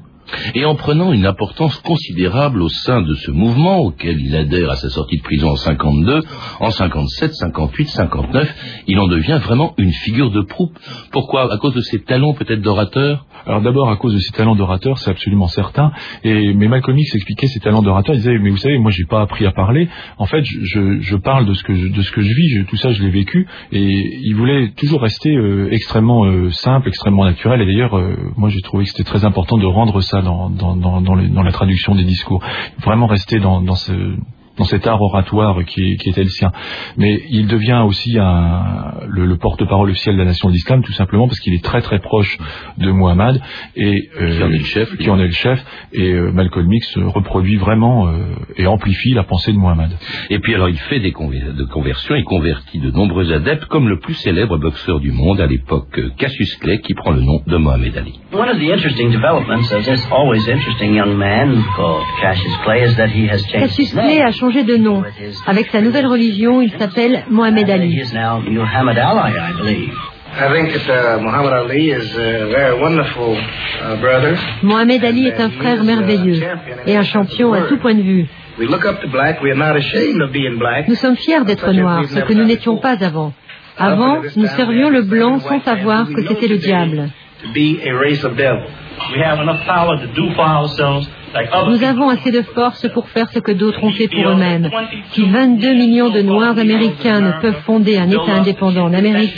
et 0.55 0.65
en 0.65 0.75
prenant 0.75 1.13
une 1.13 1.25
importance 1.25 1.77
considérable 1.77 2.61
au 2.61 2.69
sein 2.69 3.01
de 3.01 3.13
ce 3.15 3.31
mouvement 3.31 3.79
auquel 3.79 4.19
il 4.19 4.35
adhère 4.35 4.71
à 4.71 4.75
sa 4.75 4.89
sortie 4.89 5.17
de 5.17 5.23
prison 5.23 5.49
en 5.51 5.55
52, 5.55 6.21
en 6.59 6.71
57, 6.71 7.33
58, 7.33 7.87
59, 7.87 8.55
il 8.87 8.99
en 8.99 9.07
devient 9.07 9.39
vraiment 9.41 9.73
une 9.77 9.91
figure 9.91 10.31
de 10.31 10.41
proue. 10.41 10.71
Pourquoi? 11.11 11.51
À 11.53 11.57
cause 11.57 11.73
de 11.73 11.81
ses 11.81 11.99
talents 11.99 12.33
peut-être 12.33 12.61
d'orateur? 12.61 13.25
Alors 13.45 13.61
d'abord 13.61 13.89
à 13.89 13.95
cause 13.95 14.13
de 14.13 14.19
ses 14.19 14.31
talents 14.31 14.55
d'orateur, 14.55 14.97
c'est 14.97 15.09
absolument 15.09 15.47
certain. 15.47 15.91
Et 16.23 16.53
mais 16.53 16.67
Malcolm 16.67 16.97
X 16.97 17.15
expliquait 17.15 17.47
ses 17.47 17.59
talents 17.59 17.81
d'orateur. 17.81 18.15
Il 18.15 18.19
disait 18.19 18.37
mais 18.39 18.49
vous 18.49 18.57
savez 18.57 18.77
moi 18.77 18.91
j'ai 18.91 19.05
pas 19.05 19.21
appris 19.21 19.45
à 19.45 19.51
parler. 19.51 19.87
En 20.17 20.25
fait 20.25 20.43
je, 20.43 20.99
je 20.99 21.15
parle 21.15 21.45
de 21.45 21.53
ce 21.53 21.63
que 21.63 21.73
je, 21.73 21.87
de 21.87 22.01
ce 22.01 22.11
que 22.11 22.21
je 22.21 22.33
vis. 22.33 22.65
tout 22.65 22.75
ça 22.75 22.91
je 22.91 23.01
l'ai 23.01 23.09
vécu. 23.09 23.47
Et 23.71 24.19
il 24.23 24.35
voulait 24.35 24.71
toujours 24.75 25.01
rester 25.01 25.33
euh, 25.33 25.69
extrêmement 25.71 26.25
euh, 26.25 26.49
simple, 26.51 26.89
extrêmement 26.89 27.23
naturel. 27.23 27.61
Et 27.61 27.65
d'ailleurs 27.65 27.97
euh, 27.97 28.15
moi 28.35 28.49
j'ai 28.49 28.61
trouvé 28.61 28.83
que 28.83 28.89
c'était 28.89 29.09
très 29.09 29.23
important 29.23 29.57
de 29.57 29.65
rendre 29.65 30.01
ça 30.01 30.16
dans, 30.21 30.49
dans, 30.49 30.75
dans, 30.75 31.01
dans, 31.01 31.43
la 31.43 31.51
traduction 31.51 31.95
des 31.95 32.03
discours. 32.03 32.43
Vraiment 32.83 33.07
rester 33.07 33.39
dans, 33.39 33.61
dans 33.61 33.75
ce 33.75 34.15
dans 34.57 34.65
cet 34.65 34.87
art 34.87 35.01
oratoire 35.01 35.63
qui, 35.65 35.97
qui 35.97 36.09
était 36.09 36.23
le 36.23 36.29
sien. 36.29 36.51
Mais 36.97 37.21
il 37.29 37.47
devient 37.47 37.83
aussi 37.85 38.17
un, 38.17 38.93
le, 39.07 39.37
porte-parole 39.37 39.91
officiel 39.91 40.15
de 40.15 40.19
la 40.19 40.25
nation 40.25 40.49
de 40.49 40.53
l'islam, 40.53 40.83
tout 40.83 40.93
simplement 40.93 41.27
parce 41.27 41.39
qu'il 41.39 41.53
est 41.53 41.63
très 41.63 41.81
très 41.81 41.99
proche 41.99 42.37
de 42.77 42.91
Muhammad 42.91 43.39
et 43.75 44.09
euh, 44.19 44.37
qui 44.37 44.43
en 44.43 44.51
est 44.51 44.57
le 44.57 44.63
chef. 44.63 44.97
Qui 44.97 45.09
en 45.09 45.19
est 45.19 45.27
le 45.27 45.31
chef. 45.31 45.63
Et 45.93 46.11
euh, 46.11 46.31
Malcolm 46.31 46.71
X 46.71 46.97
reproduit 46.97 47.57
vraiment 47.57 48.07
euh, 48.07 48.35
et 48.57 48.65
amplifie 48.65 49.13
la 49.13 49.23
pensée 49.23 49.53
de 49.53 49.57
Muhammad. 49.57 49.91
Et 50.29 50.39
puis 50.39 50.55
alors 50.55 50.69
il 50.69 50.77
fait 50.77 50.99
des 50.99 51.11
de 51.11 51.63
conversions, 51.65 52.15
il 52.15 52.23
convertit 52.23 52.79
de 52.79 52.91
nombreux 52.91 53.31
adeptes, 53.31 53.65
comme 53.65 53.89
le 53.89 53.99
plus 53.99 54.13
célèbre 54.13 54.57
boxeur 54.57 54.99
du 54.99 55.11
monde 55.11 55.39
à 55.41 55.47
l'époque, 55.47 55.99
Cassius 56.17 56.55
Clay, 56.57 56.79
qui 56.79 56.93
prend 56.93 57.11
le 57.11 57.21
nom 57.21 57.41
de 57.45 57.57
Mohamed 57.57 57.97
Ali. 57.97 58.19
One 58.33 58.49
of 58.49 58.57
the 58.57 58.71
interesting 58.71 59.11
developments, 59.11 59.71
as 59.71 59.87
is 59.87 60.05
always 60.11 60.47
interesting 60.47 60.93
young 60.95 61.17
man 61.17 61.63
called 61.75 62.03
Cassius 62.21 62.55
Clay, 62.63 62.83
is 62.83 62.95
that 62.95 63.09
he 63.09 63.27
has 63.27 63.41
changed. 63.43 63.69
Cassius 63.69 63.91
Clay 63.93 64.21
a 64.21 64.31
changé 64.31 64.46
de 64.51 64.77
nom. 64.77 65.03
Avec 65.45 65.67
sa 65.67 65.81
nouvelle 65.81 66.07
religion, 66.07 66.61
il 66.61 66.71
s'appelle 66.71 67.23
Mohamed 67.29 67.69
Ali. 67.69 68.01
Mohamed 74.63 75.05
Ali 75.05 75.27
est 75.27 75.39
un 75.39 75.49
frère 75.49 75.83
merveilleux 75.83 76.41
et 76.85 76.95
un 76.95 77.03
champion 77.03 77.53
à 77.53 77.61
tout 77.61 77.77
point 77.77 77.95
de 77.95 78.01
vue. 78.01 78.25
Nous 80.87 80.95
sommes 80.95 81.15
fiers 81.15 81.43
d'être 81.45 81.71
noirs, 81.71 82.05
ce 82.05 82.19
que 82.19 82.33
nous 82.33 82.43
n'étions 82.45 82.77
pas 82.77 83.03
avant. 83.03 83.33
Avant, 83.77 84.21
nous 84.35 84.47
servions 84.47 84.89
le 84.89 85.03
blanc 85.03 85.39
sans 85.39 85.61
savoir 85.61 86.07
que 86.07 86.25
c'était 86.27 86.47
le 86.47 86.57
diable. 86.57 87.09
Nous 91.67 91.83
avons 91.83 92.09
assez 92.09 92.31
de 92.31 92.41
force 92.41 92.87
pour 92.93 93.09
faire 93.09 93.29
ce 93.31 93.39
que 93.39 93.51
d'autres 93.51 93.83
ont 93.83 93.91
fait 93.91 94.07
pour 94.07 94.29
eux-mêmes. 94.29 94.69
Si 95.11 95.23
22 95.23 95.73
millions 95.73 96.09
de 96.09 96.21
Noirs 96.21 96.57
américains 96.57 97.19
ne 97.21 97.31
peuvent 97.41 97.61
fonder 97.65 97.97
un 97.97 98.09
État 98.09 98.33
indépendant 98.33 98.85
en 98.85 98.93
Amérique, 98.93 99.35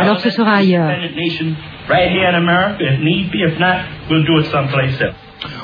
alors 0.00 0.20
ce 0.20 0.30
sera 0.30 0.52
ailleurs. 0.52 0.90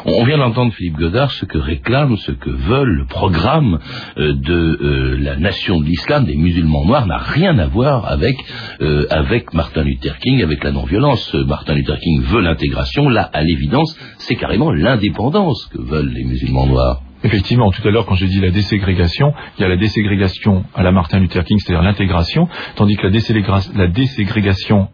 On 0.07 0.25
vient 0.25 0.38
d'entendre 0.38 0.73
Philippe 0.73 0.97
Godard, 0.97 1.31
ce 1.33 1.45
que 1.45 1.59
réclame, 1.59 2.16
ce 2.16 2.33
que 2.33 2.50
veulent, 2.50 2.97
le 2.97 3.05
programme 3.07 3.78
euh, 4.19 4.33
de 4.35 4.55
euh, 4.55 5.16
la 5.21 5.37
nation 5.37 5.81
de 5.81 5.85
l'islam, 5.85 6.25
des 6.25 6.37
musulmans 6.37 6.85
noirs, 6.85 7.07
n'a 7.07 7.19
rien 7.19 7.59
à 7.59 7.66
voir 7.66 8.07
avec, 8.11 8.37
euh, 8.81 9.07
avec 9.11 9.52
Martin 9.52 9.83
Luther 9.83 10.19
King, 10.19 10.43
avec 10.43 10.64
la 10.64 10.73
non-violence. 10.73 11.35
Martin 11.35 11.75
Luther 11.75 11.99
King 11.99 12.23
veut 12.23 12.40
l'intégration, 12.40 13.09
là, 13.09 13.28
à 13.33 13.43
l'évidence, 13.43 13.99
c'est 14.19 14.37
carrément 14.37 14.71
l'indépendance 14.71 15.66
que 15.73 15.81
veulent 15.81 16.12
les 16.12 16.25
musulmans 16.25 16.66
noirs. 16.66 17.02
Effectivement, 17.25 17.70
tout 17.70 17.87
à 17.87 17.90
l'heure, 17.90 18.06
quand 18.06 18.14
j'ai 18.14 18.26
dit 18.26 18.40
la 18.40 18.50
déségrégation, 18.50 19.32
il 19.58 19.62
y 19.62 19.64
a 19.64 19.68
la 19.68 19.76
déségrégation 19.76 20.64
à 20.75 20.82
la 20.82 20.92
Martin 20.92 21.18
Luther 21.18 21.44
King, 21.44 21.58
c'est-à-dire 21.58 21.82
l'intégration, 21.82 22.49
tandis 22.75 22.96
que 22.96 23.06
la, 23.06 23.87
déségrégation, 23.88 24.88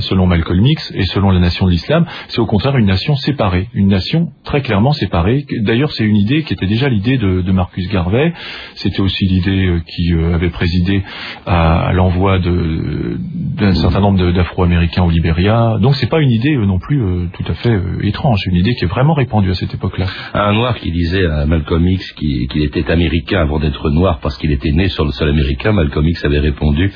selon 0.00 0.26
Malcolm 0.26 0.64
X 0.64 0.92
et 0.94 1.04
selon 1.06 1.30
la 1.30 1.40
nation 1.40 1.66
de 1.66 1.70
l'islam, 1.70 2.06
c'est 2.28 2.40
au 2.40 2.46
contraire 2.46 2.76
une 2.76 2.86
nation 2.86 3.16
séparée, 3.16 3.68
une 3.74 3.88
nation 3.88 4.32
très 4.44 4.62
clairement 4.62 4.92
séparée. 4.92 5.44
D'ailleurs, 5.60 5.92
c'est 5.92 6.04
une 6.04 6.16
idée 6.16 6.42
qui 6.42 6.52
était 6.52 6.66
déjà 6.66 6.88
l'idée 6.88 7.18
de, 7.18 7.52
Marcus 7.52 7.88
Garvey, 7.90 8.32
c'était 8.74 9.00
aussi 9.00 9.26
l'idée 9.26 9.66
euh, 9.66 9.80
qui 9.86 10.14
euh, 10.14 10.34
avait 10.34 10.48
présidé 10.48 11.02
à, 11.44 11.92
l'envoi 11.92 12.38
d'un 12.38 13.74
certain 13.74 14.00
nombre 14.00 14.32
d'Afro-Américains 14.32 15.02
au 15.02 15.10
Libéria. 15.10 15.76
Donc, 15.80 15.94
c'est 15.96 16.08
pas 16.08 16.20
une 16.20 16.30
idée 16.30 16.54
euh, 16.54 16.64
non 16.64 16.78
plus 16.78 17.28
tout 17.34 17.44
à 17.46 17.54
fait 17.54 17.78
étrange, 18.02 18.38
c'est 18.42 18.50
une 18.50 18.56
idée 18.56 18.74
qui 18.74 18.84
est 18.84 18.88
vraiment 18.88 19.14
répandue 19.14 19.50
à 19.50 19.54
cette 19.54 19.74
époque-là. 19.74 20.06
Un 20.32 20.54
noir 20.54 20.76
qui 20.76 20.90
disait 20.90 21.26
à 21.26 21.44
Malcolm 21.62 21.86
X 21.86 22.12
qu'il 22.12 22.62
était 22.64 22.90
américain 22.90 23.42
avant 23.42 23.60
d'être 23.60 23.88
noir 23.90 24.18
parce 24.20 24.36
qu'il 24.36 24.50
était 24.50 24.72
né 24.72 24.88
sur 24.88 25.04
le 25.04 25.12
sol 25.12 25.28
américain, 25.28 25.70
Malcolm 25.70 26.08
X 26.08 26.24
avait 26.24 26.40
répondu 26.40 26.92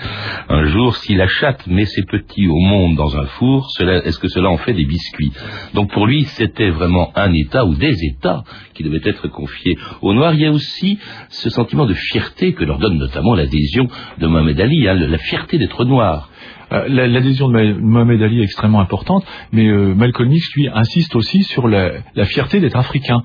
un 0.49 0.65
jour, 0.65 0.97
si 0.97 1.15
la 1.15 1.29
chatte 1.29 1.69
met 1.69 1.85
ses 1.85 2.03
petits 2.03 2.49
au 2.49 2.59
monde 2.59 2.97
dans 2.97 3.17
un 3.17 3.27
four, 3.27 3.69
est-ce 3.79 4.19
que 4.19 4.27
cela 4.27 4.51
en 4.51 4.57
fait 4.57 4.73
des 4.73 4.85
biscuits? 4.85 5.31
Donc 5.75 5.93
pour 5.93 6.09
lui, 6.09 6.25
c'était 6.25 6.71
vraiment 6.71 7.13
un 7.15 7.33
État 7.33 7.65
ou 7.65 7.77
des 7.77 7.95
États 8.07 8.43
qui 8.75 8.83
devaient 8.83 9.01
être 9.05 9.29
confiés 9.29 9.77
aux 10.03 10.13
Noirs. 10.13 10.35
Il 10.35 10.41
y 10.41 10.47
a 10.47 10.51
aussi 10.51 10.99
ce 11.29 11.49
sentiment 11.49 11.87
de 11.87 11.95
fierté 11.95 12.53
que 12.53 12.65
leur 12.65 12.79
donne 12.79 12.99
notamment 12.99 13.37
l'adhésion 13.37 13.87
de 14.19 14.27
Mohamed 14.27 14.61
Ali, 14.61 14.89
hein, 14.89 14.95
la 14.95 15.19
fierté 15.19 15.59
d'être 15.59 15.85
noir. 15.85 16.29
Euh, 16.73 16.89
l'adhésion 16.89 17.49
de 17.49 17.75
Mohamed 17.75 18.21
Ali 18.21 18.41
est 18.41 18.45
extrêmement 18.45 18.81
importante, 18.81 19.25
mais 19.53 19.69
euh, 19.69 19.95
Malcolm 19.95 20.33
X, 20.33 20.53
lui, 20.57 20.69
insiste 20.75 21.15
aussi 21.15 21.45
sur 21.45 21.69
la 21.69 22.25
fierté 22.25 22.59
d'être 22.59 22.77
africain. 22.77 23.23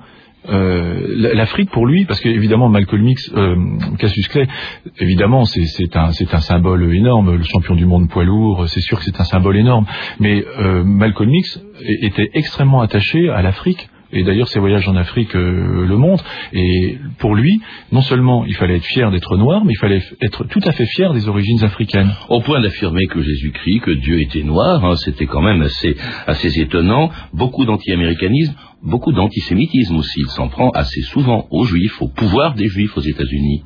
Euh, 0.48 1.32
L'Afrique 1.34 1.70
pour 1.70 1.86
lui, 1.86 2.04
parce 2.04 2.20
qu'évidemment 2.20 2.68
Malcolm 2.68 3.06
X, 3.06 3.30
euh, 3.36 3.56
Cassius 3.98 4.26
Clay, 4.28 4.48
évidemment 4.98 5.44
c'est 5.44 5.96
un, 5.96 6.10
symbole 6.40 6.92
énorme, 6.94 7.36
le 7.36 7.44
champion 7.44 7.74
du 7.76 7.86
monde 7.86 8.08
poids 8.08 8.24
lourd, 8.24 8.68
c'est 8.68 8.80
sûr 8.80 8.98
que 8.98 9.04
c'est 9.04 9.20
un 9.20 9.24
symbole 9.24 9.56
énorme, 9.56 9.86
mais 10.18 10.44
euh, 10.58 10.82
Malcolm 10.84 11.32
X 11.32 11.62
était 11.80 12.30
extrêmement 12.34 12.80
attaché 12.80 13.28
à 13.28 13.42
l'Afrique 13.42 13.88
et 14.12 14.24
d'ailleurs 14.24 14.48
ses 14.48 14.60
voyages 14.60 14.88
en 14.88 14.96
Afrique 14.96 15.34
euh, 15.34 15.86
le 15.86 15.96
montrent. 15.96 16.24
Et 16.52 16.98
pour 17.18 17.34
lui, 17.34 17.60
non 17.90 18.02
seulement 18.02 18.44
il 18.44 18.54
fallait 18.54 18.76
être 18.76 18.84
fier 18.84 19.10
d'être 19.10 19.36
noir, 19.36 19.64
mais 19.64 19.72
il 19.72 19.78
fallait 19.78 20.02
être 20.20 20.44
tout 20.44 20.60
à 20.64 20.72
fait 20.72 20.86
fier 20.86 21.12
des 21.12 21.28
origines 21.28 21.64
africaines. 21.64 22.10
Au 22.28 22.40
point 22.40 22.60
d'affirmer 22.60 23.06
que 23.06 23.20
Jésus-Christ, 23.22 23.80
que 23.80 23.90
Dieu 23.92 24.20
était 24.20 24.42
noir, 24.42 24.84
hein, 24.84 24.96
c'était 24.96 25.26
quand 25.26 25.42
même 25.42 25.62
assez, 25.62 25.96
assez 26.26 26.60
étonnant. 26.60 27.10
Beaucoup 27.32 27.64
d'anti-américanisme, 27.64 28.54
beaucoup 28.82 29.12
d'antisémitisme 29.12 29.96
aussi. 29.96 30.20
Il 30.20 30.30
s'en 30.30 30.48
prend 30.48 30.70
assez 30.70 31.02
souvent 31.02 31.46
aux 31.50 31.64
juifs, 31.64 32.00
au 32.00 32.08
pouvoir 32.08 32.54
des 32.54 32.68
juifs 32.68 32.96
aux 32.96 33.02
États-Unis. 33.02 33.62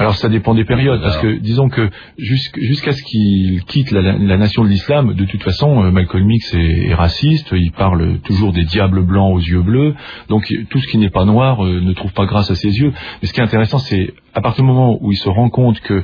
Alors 0.00 0.14
ça 0.14 0.30
dépend 0.30 0.54
des 0.54 0.64
périodes, 0.64 1.02
parce 1.02 1.18
que 1.18 1.36
disons 1.40 1.68
que 1.68 1.90
jusqu'à 2.16 2.92
ce 2.92 3.02
qu'il 3.02 3.62
quitte 3.64 3.90
la, 3.90 4.16
nation 4.38 4.64
de 4.64 4.68
l'islam, 4.68 5.12
de 5.12 5.26
toute 5.26 5.42
façon, 5.42 5.84
euh, 5.84 5.90
Malcolm 5.90 6.30
X 6.30 6.54
est, 6.54 6.94
raciste, 6.94 7.50
il 7.52 7.70
parle 7.70 8.18
toujours 8.20 8.54
des 8.54 8.64
diables 8.64 9.02
blancs 9.04 9.34
aux 9.34 9.40
yeux 9.40 9.60
bleus, 9.60 9.94
donc 10.30 10.50
tout 10.70 10.78
ce 10.78 10.88
qui 10.88 10.96
n'est 10.96 11.10
pas 11.10 11.26
noir 11.26 11.62
euh, 11.62 11.82
ne 11.82 11.92
trouve 11.92 12.14
pas 12.14 12.24
grâce 12.24 12.50
à 12.50 12.54
ses 12.54 12.78
yeux. 12.78 12.94
Mais 13.20 13.28
ce 13.28 13.34
qui 13.34 13.40
est 13.40 13.44
intéressant, 13.44 13.76
c'est 13.76 14.14
à 14.32 14.40
partir 14.40 14.64
du 14.64 14.70
moment 14.70 14.96
où 15.02 15.12
il 15.12 15.18
se 15.18 15.28
rend 15.28 15.50
compte 15.50 15.78
que 15.80 16.02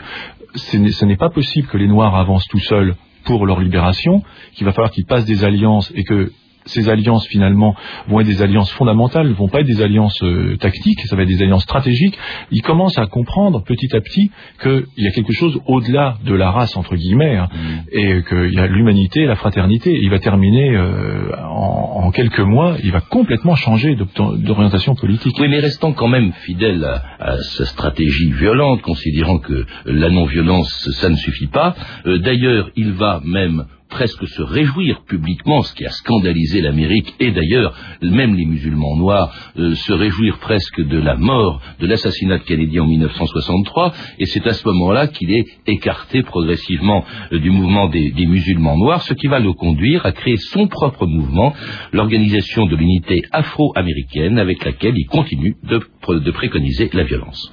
ce 0.56 1.04
n'est 1.06 1.16
pas 1.16 1.30
possible 1.30 1.66
que 1.66 1.78
les 1.78 1.88
noirs 1.88 2.16
avancent 2.16 2.48
tout 2.48 2.60
seuls 2.60 2.96
pour 3.24 3.46
leur 3.46 3.60
libération, 3.60 4.22
qu'il 4.52 4.66
va 4.66 4.72
falloir 4.72 4.90
qu'ils 4.90 5.06
passent 5.06 5.24
des 5.24 5.42
alliances 5.42 5.90
et 5.94 6.04
que 6.04 6.32
ces 6.66 6.88
alliances 6.88 7.26
finalement 7.28 7.74
vont 8.08 8.20
être 8.20 8.26
des 8.26 8.42
alliances 8.42 8.70
fondamentales, 8.72 9.28
vont 9.32 9.48
pas 9.48 9.60
être 9.60 9.66
des 9.66 9.82
alliances 9.82 10.22
euh, 10.22 10.56
tactiques, 10.58 11.00
ça 11.06 11.16
va 11.16 11.22
être 11.22 11.28
des 11.28 11.42
alliances 11.42 11.62
stratégiques. 11.62 12.18
Il 12.50 12.62
commence 12.62 12.98
à 12.98 13.06
comprendre 13.06 13.62
petit 13.62 13.94
à 13.94 14.00
petit 14.00 14.30
qu'il 14.62 14.84
y 14.98 15.06
a 15.06 15.10
quelque 15.10 15.32
chose 15.32 15.58
au-delà 15.66 16.18
de 16.24 16.34
la 16.34 16.50
race 16.50 16.76
entre 16.76 16.96
guillemets, 16.96 17.36
hein, 17.36 17.48
mm. 17.52 17.98
et 17.98 18.22
qu'il 18.22 18.52
y 18.52 18.58
a 18.58 18.66
l'humanité, 18.66 19.26
la 19.26 19.36
fraternité. 19.36 19.92
il 19.92 20.10
va 20.10 20.18
terminer 20.18 20.76
euh, 20.76 21.32
en, 21.48 22.10
quelques 22.10 22.40
mois, 22.40 22.76
il 22.84 22.92
va 22.92 23.00
complètement 23.00 23.56
changer 23.56 23.96
d'orientation 24.16 24.94
politique. 24.94 25.36
Oui, 25.40 25.48
mais 25.48 25.60
restant 25.60 25.92
quand 25.92 26.08
même 26.08 26.32
fidèle 26.44 26.84
à, 27.18 27.36
sa 27.38 27.64
stratégie 27.66 28.32
violente, 28.32 28.82
considérant 28.82 29.38
que 29.38 29.66
la 29.84 30.10
non-violence 30.10 30.88
ça 30.92 31.08
ne 31.08 31.16
suffit 31.16 31.48
pas. 31.48 31.74
Euh, 32.06 32.18
d'ailleurs, 32.18 32.70
il 32.76 32.92
va 32.92 33.20
même 33.24 33.66
presque 33.88 34.26
se 34.26 34.42
réjouir 34.42 35.02
publiquement, 35.06 35.62
ce 35.62 35.74
qui 35.74 35.84
a 35.84 35.90
scandalisé 35.90 36.60
l'Amérique 36.60 37.14
et 37.20 37.30
d'ailleurs 37.30 37.74
même 38.02 38.34
les 38.34 38.44
musulmans 38.44 38.96
noirs, 38.96 39.32
euh, 39.58 39.74
se 39.74 39.92
réjouir 39.92 40.38
presque 40.38 40.80
de 40.80 40.98
la 40.98 41.16
mort, 41.16 41.60
de 41.80 41.86
l'assassinat 41.86 42.38
de 42.38 42.44
Kennedy 42.44 42.80
en 42.80 42.86
1963, 42.86 43.92
et 44.18 44.26
c'est 44.26 44.46
à 44.46 44.52
ce 44.52 44.66
moment-là 44.68 45.06
qu'il 45.08 45.30
est 45.32 45.46
écarté 45.66 46.22
progressivement 46.22 47.04
euh, 47.32 47.38
du 47.38 47.50
mouvement 47.50 47.88
des, 47.88 48.10
des, 48.10 48.26
musulmans 48.26 48.76
noirs, 48.76 49.02
ce 49.02 49.14
qui 49.14 49.26
va 49.26 49.38
le 49.38 49.52
conduire 49.52 50.04
à 50.04 50.12
créer 50.12 50.36
son 50.36 50.66
propre 50.68 51.06
mouvement, 51.06 51.54
l'organisation 51.92 52.66
de 52.66 52.76
l'unité 52.76 53.22
afro-américaine, 53.32 54.38
avec 54.38 54.64
laquelle 54.64 54.94
il 54.96 55.06
continue 55.06 55.56
de, 55.64 55.80
de 56.08 56.30
préconiser 56.30 56.90
la 56.92 57.04
violence. 57.04 57.50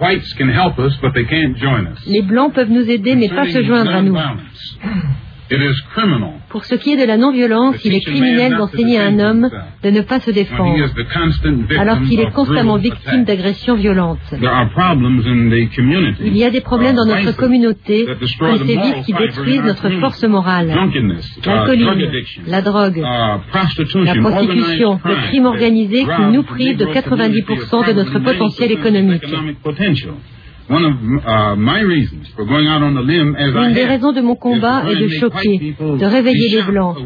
Les 2.08 2.22
blancs 2.22 2.54
peuvent 2.54 2.72
nous 2.72 2.90
aider, 2.90 3.16
mais 3.16 3.30
pas 3.30 3.48
se 3.48 3.64
joindre 3.64 3.92
à 3.92 4.02
nous. 4.02 4.16
Pour 6.50 6.64
ce 6.66 6.76
qui 6.76 6.94
est 6.94 6.98
de 6.98 7.06
la 7.06 7.18
non-violence, 7.18 7.84
il 7.84 7.94
est 7.94 8.00
criminel 8.00 8.56
d'enseigner 8.56 9.00
à 9.00 9.06
un 9.08 9.20
homme 9.20 9.50
de 9.84 9.90
ne 9.90 10.02
pas 10.02 10.20
se 10.20 10.32
défendre, 10.32 10.76
alors 11.78 12.02
qu'il 12.02 12.20
est 12.20 12.32
constamment 12.32 12.78
victime 12.78 13.26
d'agressions 13.26 13.76
violentes. 13.76 14.20
Il 16.22 16.38
y 16.38 16.44
a 16.46 16.50
des 16.50 16.62
problèmes 16.62 16.96
dans 16.96 17.06
notre 17.06 17.36
communauté, 17.36 18.08
et 18.10 18.28
ces 18.28 18.78
vices 18.78 19.06
qui 19.06 19.14
détruisent 19.14 19.64
notre 19.64 19.90
force 20.00 20.24
morale. 20.24 20.68
L'alcoolisme, 21.46 22.42
la 22.48 22.62
drogue, 22.62 22.98
la 22.98 23.42
prostitution, 24.16 25.00
le 25.06 25.28
crime 25.28 25.46
organisé 25.46 26.06
qui 26.06 26.22
nous 26.32 26.44
prive 26.44 26.78
de 26.78 26.86
90% 26.86 27.88
de 27.88 27.94
notre 27.94 28.20
potentiel 28.20 28.72
économique. 28.72 29.24
Une 30.70 30.96
des 33.74 33.86
raisons 33.86 34.12
de 34.14 34.22
mon 34.22 34.36
combat 34.36 34.84
est 34.90 34.96
de 34.96 35.08
choquer, 35.08 35.76
de 35.80 36.06
réveiller 36.06 36.50
les 36.56 36.62
Blancs. 36.64 36.98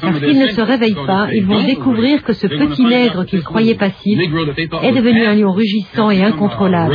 Car 0.00 0.16
s'ils 0.18 0.38
ne 0.38 0.48
se 0.48 0.60
réveillent 0.60 1.06
pas, 1.06 1.28
ils 1.32 1.44
vont 1.46 1.62
découvrir 1.64 2.22
que 2.22 2.32
ce 2.34 2.46
petit 2.46 2.84
nègre 2.84 3.24
qu'ils 3.24 3.42
croyaient 3.42 3.74
passif 3.74 4.18
est 4.18 4.92
devenu 4.92 5.24
un 5.26 5.34
lion 5.34 5.52
rugissant 5.52 6.10
et 6.10 6.22
incontrôlable. 6.22 6.94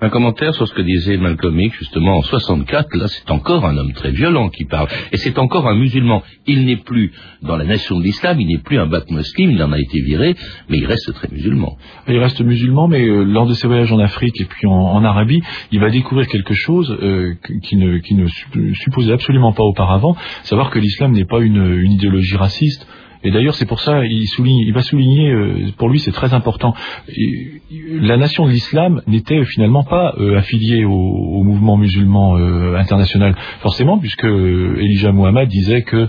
Un 0.00 0.10
commentaire 0.10 0.54
sur 0.54 0.68
ce 0.68 0.74
que 0.74 0.82
disait 0.82 1.16
Malcolm 1.16 1.58
X, 1.58 1.76
justement, 1.76 2.18
en 2.18 2.22
64, 2.22 2.94
là, 2.96 3.08
c'est 3.08 3.30
encore 3.32 3.66
un 3.66 3.76
homme 3.76 3.92
très 3.94 4.12
violent 4.12 4.48
qui 4.48 4.64
parle. 4.64 4.86
Et 5.10 5.16
c'est 5.16 5.38
encore 5.38 5.66
un 5.66 5.74
musulman. 5.74 6.22
Il 6.46 6.66
n'est 6.66 6.76
plus 6.76 7.12
dans 7.42 7.56
la 7.56 7.64
nation 7.64 7.98
de 7.98 8.04
l'islam, 8.04 8.40
il 8.40 8.46
n'est 8.46 8.62
plus 8.62 8.78
un 8.78 8.86
bat 8.86 9.02
muslim, 9.10 9.50
il 9.50 9.62
en 9.62 9.72
a 9.72 9.78
été 9.78 10.00
viré, 10.00 10.36
mais 10.68 10.78
il 10.78 10.86
reste 10.86 11.12
très 11.14 11.28
musulman. 11.32 11.76
Il 12.06 12.16
reste 12.18 12.40
musulman, 12.40 12.86
mais 12.86 13.04
euh, 13.04 13.24
lors 13.24 13.46
de 13.46 13.54
ses 13.54 13.66
voyages 13.66 13.90
en 13.92 13.98
Afrique 13.98 14.40
et 14.40 14.44
puis 14.44 14.68
en, 14.68 15.02
Arabie, 15.02 15.42
il 15.72 15.80
va 15.80 15.90
découvrir 15.90 16.28
quelque 16.28 16.54
chose 16.54 16.96
euh, 17.02 17.34
qui, 17.64 17.76
ne, 17.76 17.98
qui 17.98 18.14
ne 18.14 18.26
supposait 18.74 19.12
absolument 19.12 19.52
pas 19.52 19.64
auparavant, 19.64 20.16
savoir 20.44 20.70
que 20.70 20.78
l'islam 20.78 21.12
n'est 21.12 21.24
pas 21.24 21.40
une 21.40 21.90
idéologie 21.90 22.36
raciste, 22.36 22.86
et 23.24 23.30
d'ailleurs, 23.30 23.54
c'est 23.54 23.66
pour 23.66 23.80
ça, 23.80 24.04
il, 24.04 24.26
souligne, 24.28 24.58
il 24.58 24.72
va 24.72 24.82
souligner, 24.82 25.30
euh, 25.30 25.70
pour 25.76 25.88
lui, 25.88 25.98
c'est 25.98 26.12
très 26.12 26.34
important. 26.34 26.74
la 27.90 28.16
nation 28.16 28.46
de 28.46 28.50
l'islam 28.50 29.02
n'était 29.06 29.44
finalement 29.44 29.82
pas 29.82 30.14
euh, 30.18 30.38
affiliée 30.38 30.84
au, 30.84 31.42
mouvement 31.42 31.76
musulman 31.76 32.36
euh, 32.36 32.76
international, 32.76 33.34
forcément, 33.60 33.98
puisque 33.98 34.24
Elijah 34.24 35.12
Muhammad 35.12 35.48
disait 35.48 35.82
que 35.82 36.08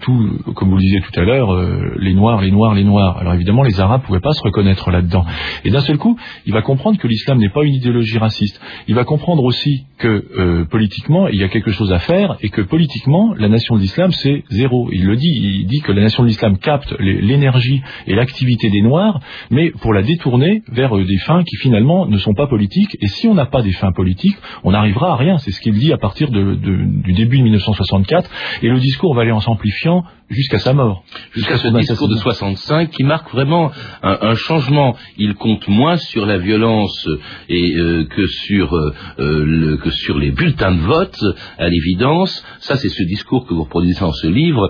tout, 0.00 0.38
comme 0.54 0.68
vous 0.68 0.76
le 0.76 0.82
disiez 0.82 1.00
tout 1.00 1.18
à 1.18 1.24
l'heure, 1.24 1.56
les 1.98 2.14
noirs, 2.14 2.42
les 2.42 2.50
noirs, 2.50 2.74
les 2.74 2.84
noirs. 2.84 3.18
Alors 3.18 3.34
évidemment, 3.34 3.62
les 3.62 3.80
arabes 3.80 4.02
pouvaient 4.02 4.20
pas 4.20 4.32
se 4.32 4.42
reconnaître 4.42 4.90
là-dedans. 4.90 5.24
Et 5.64 5.70
d'un 5.70 5.80
seul 5.80 5.98
coup, 5.98 6.18
il 6.44 6.52
va 6.52 6.62
comprendre 6.62 6.98
que 6.98 7.08
l'islam 7.08 7.38
n'est 7.38 7.48
pas 7.48 7.64
une 7.64 7.74
idéologie 7.74 8.18
raciste. 8.18 8.60
Il 8.86 8.94
va 8.94 9.04
comprendre 9.04 9.44
aussi 9.44 9.86
que 9.98 10.64
politiquement, 10.64 11.28
il 11.28 11.40
y 11.40 11.44
a 11.44 11.48
quelque 11.48 11.70
chose 11.70 11.92
à 11.92 11.98
faire 11.98 12.36
et 12.42 12.50
que 12.50 12.60
politiquement, 12.60 13.34
la 13.38 13.48
nation 13.48 13.76
de 13.76 13.80
l'islam, 13.80 14.12
c'est 14.12 14.44
zéro. 14.50 14.90
Il 14.92 15.06
le 15.06 15.16
dit, 15.16 15.30
il 15.30 15.66
dit 15.66 15.80
que 15.80 15.92
la 15.92 16.02
nation 16.02 16.24
capte 16.36 16.94
l'énergie 16.98 17.82
et 18.06 18.14
l'activité 18.14 18.70
des 18.70 18.82
Noirs, 18.82 19.20
mais 19.50 19.70
pour 19.70 19.92
la 19.92 20.02
détourner 20.02 20.62
vers 20.68 20.96
euh, 20.96 21.04
des 21.04 21.18
fins 21.18 21.42
qui 21.44 21.56
finalement 21.56 22.06
ne 22.06 22.18
sont 22.18 22.34
pas 22.34 22.46
politiques. 22.46 22.96
Et 23.00 23.06
si 23.06 23.28
on 23.28 23.34
n'a 23.34 23.46
pas 23.46 23.62
des 23.62 23.72
fins 23.72 23.92
politiques, 23.92 24.36
on 24.64 24.72
n'arrivera 24.72 25.12
à 25.12 25.16
rien. 25.16 25.38
C'est 25.38 25.50
ce 25.50 25.60
qu'il 25.60 25.74
dit 25.74 25.92
à 25.92 25.98
partir 25.98 26.30
de, 26.30 26.54
du 26.54 27.12
début 27.12 27.38
de 27.38 27.42
1964. 27.44 28.30
Et 28.62 28.68
le 28.68 28.78
discours 28.78 29.14
va 29.14 29.22
aller 29.22 29.32
en 29.32 29.40
s'amplifiant 29.40 30.04
jusqu'à 30.28 30.58
sa 30.58 30.72
mort. 30.72 31.04
Jusqu'à 31.34 31.56
ce 31.56 31.68
discours 31.68 32.08
de 32.08 32.16
65 32.16 32.90
qui 32.90 33.04
marque 33.04 33.30
vraiment 33.30 33.70
un, 34.02 34.34
changement. 34.34 34.96
Il 35.18 35.34
compte 35.34 35.68
moins 35.68 35.96
sur 35.96 36.26
la 36.26 36.38
violence 36.38 37.08
et 37.48 37.76
euh, 37.76 38.04
que 38.04 38.26
sur 38.26 38.74
euh, 38.74 38.92
le, 39.18 39.76
que 39.76 39.90
sur 39.90 40.18
les 40.18 40.32
bulletins 40.32 40.72
de 40.72 40.80
vote, 40.80 41.24
à 41.58 41.68
l'évidence. 41.68 42.44
Ça, 42.58 42.76
c'est 42.76 42.88
ce 42.88 43.02
discours 43.04 43.46
que 43.46 43.54
vous 43.54 43.64
reproduisez 43.64 44.00
dans 44.00 44.12
ce 44.12 44.26
livre, 44.26 44.68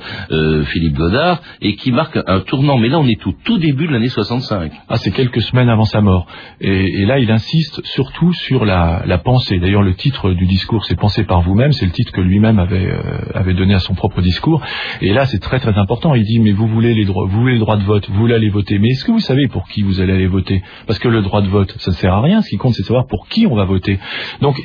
Philippe 0.66 0.94
Godard, 0.94 1.40
et 1.60 1.76
qui 1.76 1.92
marque 1.92 2.18
un 2.26 2.40
tournant. 2.40 2.78
Mais 2.78 2.88
là, 2.88 2.98
on 2.98 3.06
est 3.06 3.26
au 3.26 3.32
tout 3.44 3.58
début 3.58 3.86
de 3.86 3.92
l'année 3.92 4.08
65. 4.08 4.72
Ah, 4.88 4.96
c'est 4.96 5.10
quelques 5.10 5.42
semaines 5.42 5.68
avant 5.68 5.84
sa 5.84 6.00
mort. 6.00 6.26
Et, 6.60 7.04
là, 7.04 7.18
il 7.18 7.30
insiste 7.30 7.84
surtout 7.84 8.32
sur 8.32 8.64
la, 8.64 9.20
pensée. 9.24 9.58
D'ailleurs, 9.58 9.82
le 9.82 9.94
titre 9.94 10.30
du 10.30 10.46
discours, 10.46 10.84
c'est 10.84 10.96
Pensez 10.96 11.24
par 11.24 11.42
vous-même. 11.42 11.72
C'est 11.72 11.86
le 11.86 11.92
titre 11.92 12.12
que 12.12 12.20
lui-même 12.20 12.58
avait, 12.58 12.86
euh, 12.86 13.00
avait 13.34 13.54
donné 13.54 13.74
à 13.74 13.78
son 13.80 13.94
propre 13.94 14.22
discours. 14.22 14.62
Et 15.00 15.12
là, 15.12 15.26
c'est 15.26 15.38
très 15.38 15.60
très 15.60 15.76
important. 15.78 16.14
Il 16.14 16.24
dit, 16.24 16.40
mais 16.40 16.52
vous 16.52 16.66
voulez 16.66 16.94
les 16.94 17.04
droits, 17.04 17.26
vous 17.26 17.40
voulez 17.40 17.54
le 17.54 17.60
droit 17.60 17.76
de 17.76 17.84
vote, 17.84 18.08
vous 18.08 18.18
voulez 18.18 18.34
aller 18.34 18.48
voter. 18.48 18.78
Mais 18.78 18.88
est-ce 18.88 19.04
que 19.04 19.12
vous 19.12 19.20
savez 19.20 19.46
pour 19.48 19.68
qui 19.68 19.82
vous 19.82 20.00
allez 20.00 20.12
aller 20.12 20.26
voter? 20.26 20.62
Parce 20.86 20.98
que 20.98 21.08
le 21.08 21.22
droit 21.22 21.42
de 21.42 21.48
vote, 21.48 21.74
ça 21.78 21.90
ne 21.90 21.96
sert 21.96 22.12
à 22.12 22.22
rien. 22.22 22.40
Ce 22.42 22.48
qui 22.48 22.56
compte, 22.56 22.74
c'est 22.74 22.82
savoir 22.82 23.06
pour 23.06 23.28
qui 23.28 23.46
on 23.46 23.54
va 23.54 23.64
voter. 23.64 23.98
Donc, 24.40 24.56